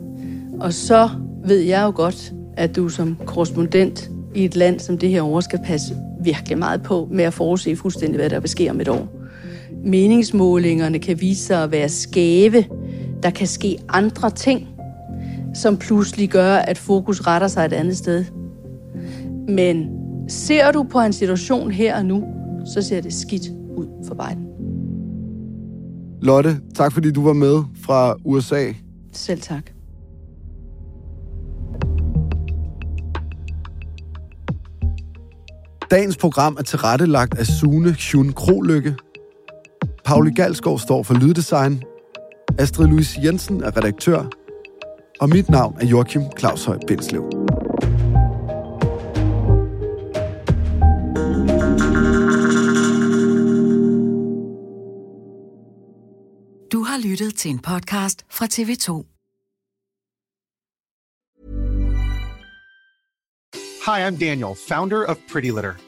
Og 0.60 0.74
så 0.74 1.10
ved 1.46 1.60
jeg 1.60 1.84
jo 1.86 1.92
godt, 1.96 2.34
at 2.58 2.76
du 2.76 2.90
som 2.90 3.18
korrespondent 3.26 4.10
i 4.36 4.46
et 4.46 4.56
land 4.56 4.80
som 4.80 4.98
det 4.98 5.10
her 5.10 5.22
over 5.22 5.42
skal 5.42 5.60
passe 5.66 5.96
virkelig 6.24 6.58
meget 6.58 6.84
på 6.84 7.08
med 7.12 7.24
at 7.24 7.34
forudse 7.34 7.76
fuldstændig, 7.76 8.20
hvad 8.20 8.30
der 8.30 8.40
vil 8.40 8.50
ske 8.50 8.70
om 8.70 8.82
et 8.82 8.88
år. 8.88 9.08
Meningsmålingerne 9.86 11.00
kan 11.00 11.22
vise 11.22 11.44
sig 11.44 11.64
at 11.64 11.72
være 11.72 11.90
skæve. 11.90 12.66
Der 13.24 13.30
kan 13.30 13.48
ske 13.48 13.78
andre 13.90 14.30
ting, 14.30 14.68
som 15.56 15.78
pludselig 15.78 16.30
gør, 16.30 16.56
at 16.56 16.78
fokus 16.78 17.28
retter 17.28 17.48
sig 17.48 17.66
et 17.66 17.74
andet 17.74 17.98
sted. 17.98 18.26
Men 19.48 19.90
ser 20.30 20.72
du 20.72 20.84
på 20.84 21.00
en 21.00 21.14
situation 21.14 21.72
her 21.72 21.98
og 21.98 22.06
nu, 22.06 22.24
så 22.74 22.82
ser 22.82 23.02
det 23.02 23.14
skidt 23.14 23.50
ud 23.78 23.88
for 24.08 24.16
Biden. 24.16 24.46
Lotte, 26.22 26.60
tak 26.76 26.92
fordi 26.92 27.12
du 27.12 27.24
var 27.24 27.34
med 27.34 27.64
fra 27.82 28.16
USA. 28.26 28.72
Selv 29.12 29.42
tak. 29.42 29.70
Dagens 35.92 36.18
program 36.18 36.56
er 36.60 36.64
tilrettelagt 36.64 37.40
af 37.40 37.46
Sune 37.46 37.92
Hyun 37.92 38.34
Krolykke. 38.34 38.96
Pauli 40.06 40.32
Galskov 40.32 40.80
står 40.80 41.04
for 41.04 41.14
lyddesign. 41.14 41.84
Astrid 42.58 42.88
Louise 42.88 43.20
Jensen 43.24 43.64
er 43.64 43.78
redaktør. 43.78 44.30
Og 45.20 45.30
mit 45.30 45.50
navn 45.50 45.78
er 45.82 45.86
Joachim 45.86 46.22
Claus 46.40 46.66
Høj 46.66 46.80
Bindslev. 46.88 47.22
Du 56.72 56.84
har 56.84 57.10
lyttet 57.10 57.36
til 57.36 57.52
en 57.52 57.60
podcast 57.60 58.26
fra 58.30 58.46
TV2. 58.46 59.06
Hi, 63.86 64.00
I'm 64.08 64.18
Daniel, 64.18 64.56
founder 64.68 65.06
of 65.06 65.18
Pretty 65.32 65.50
Litter. 65.50 65.85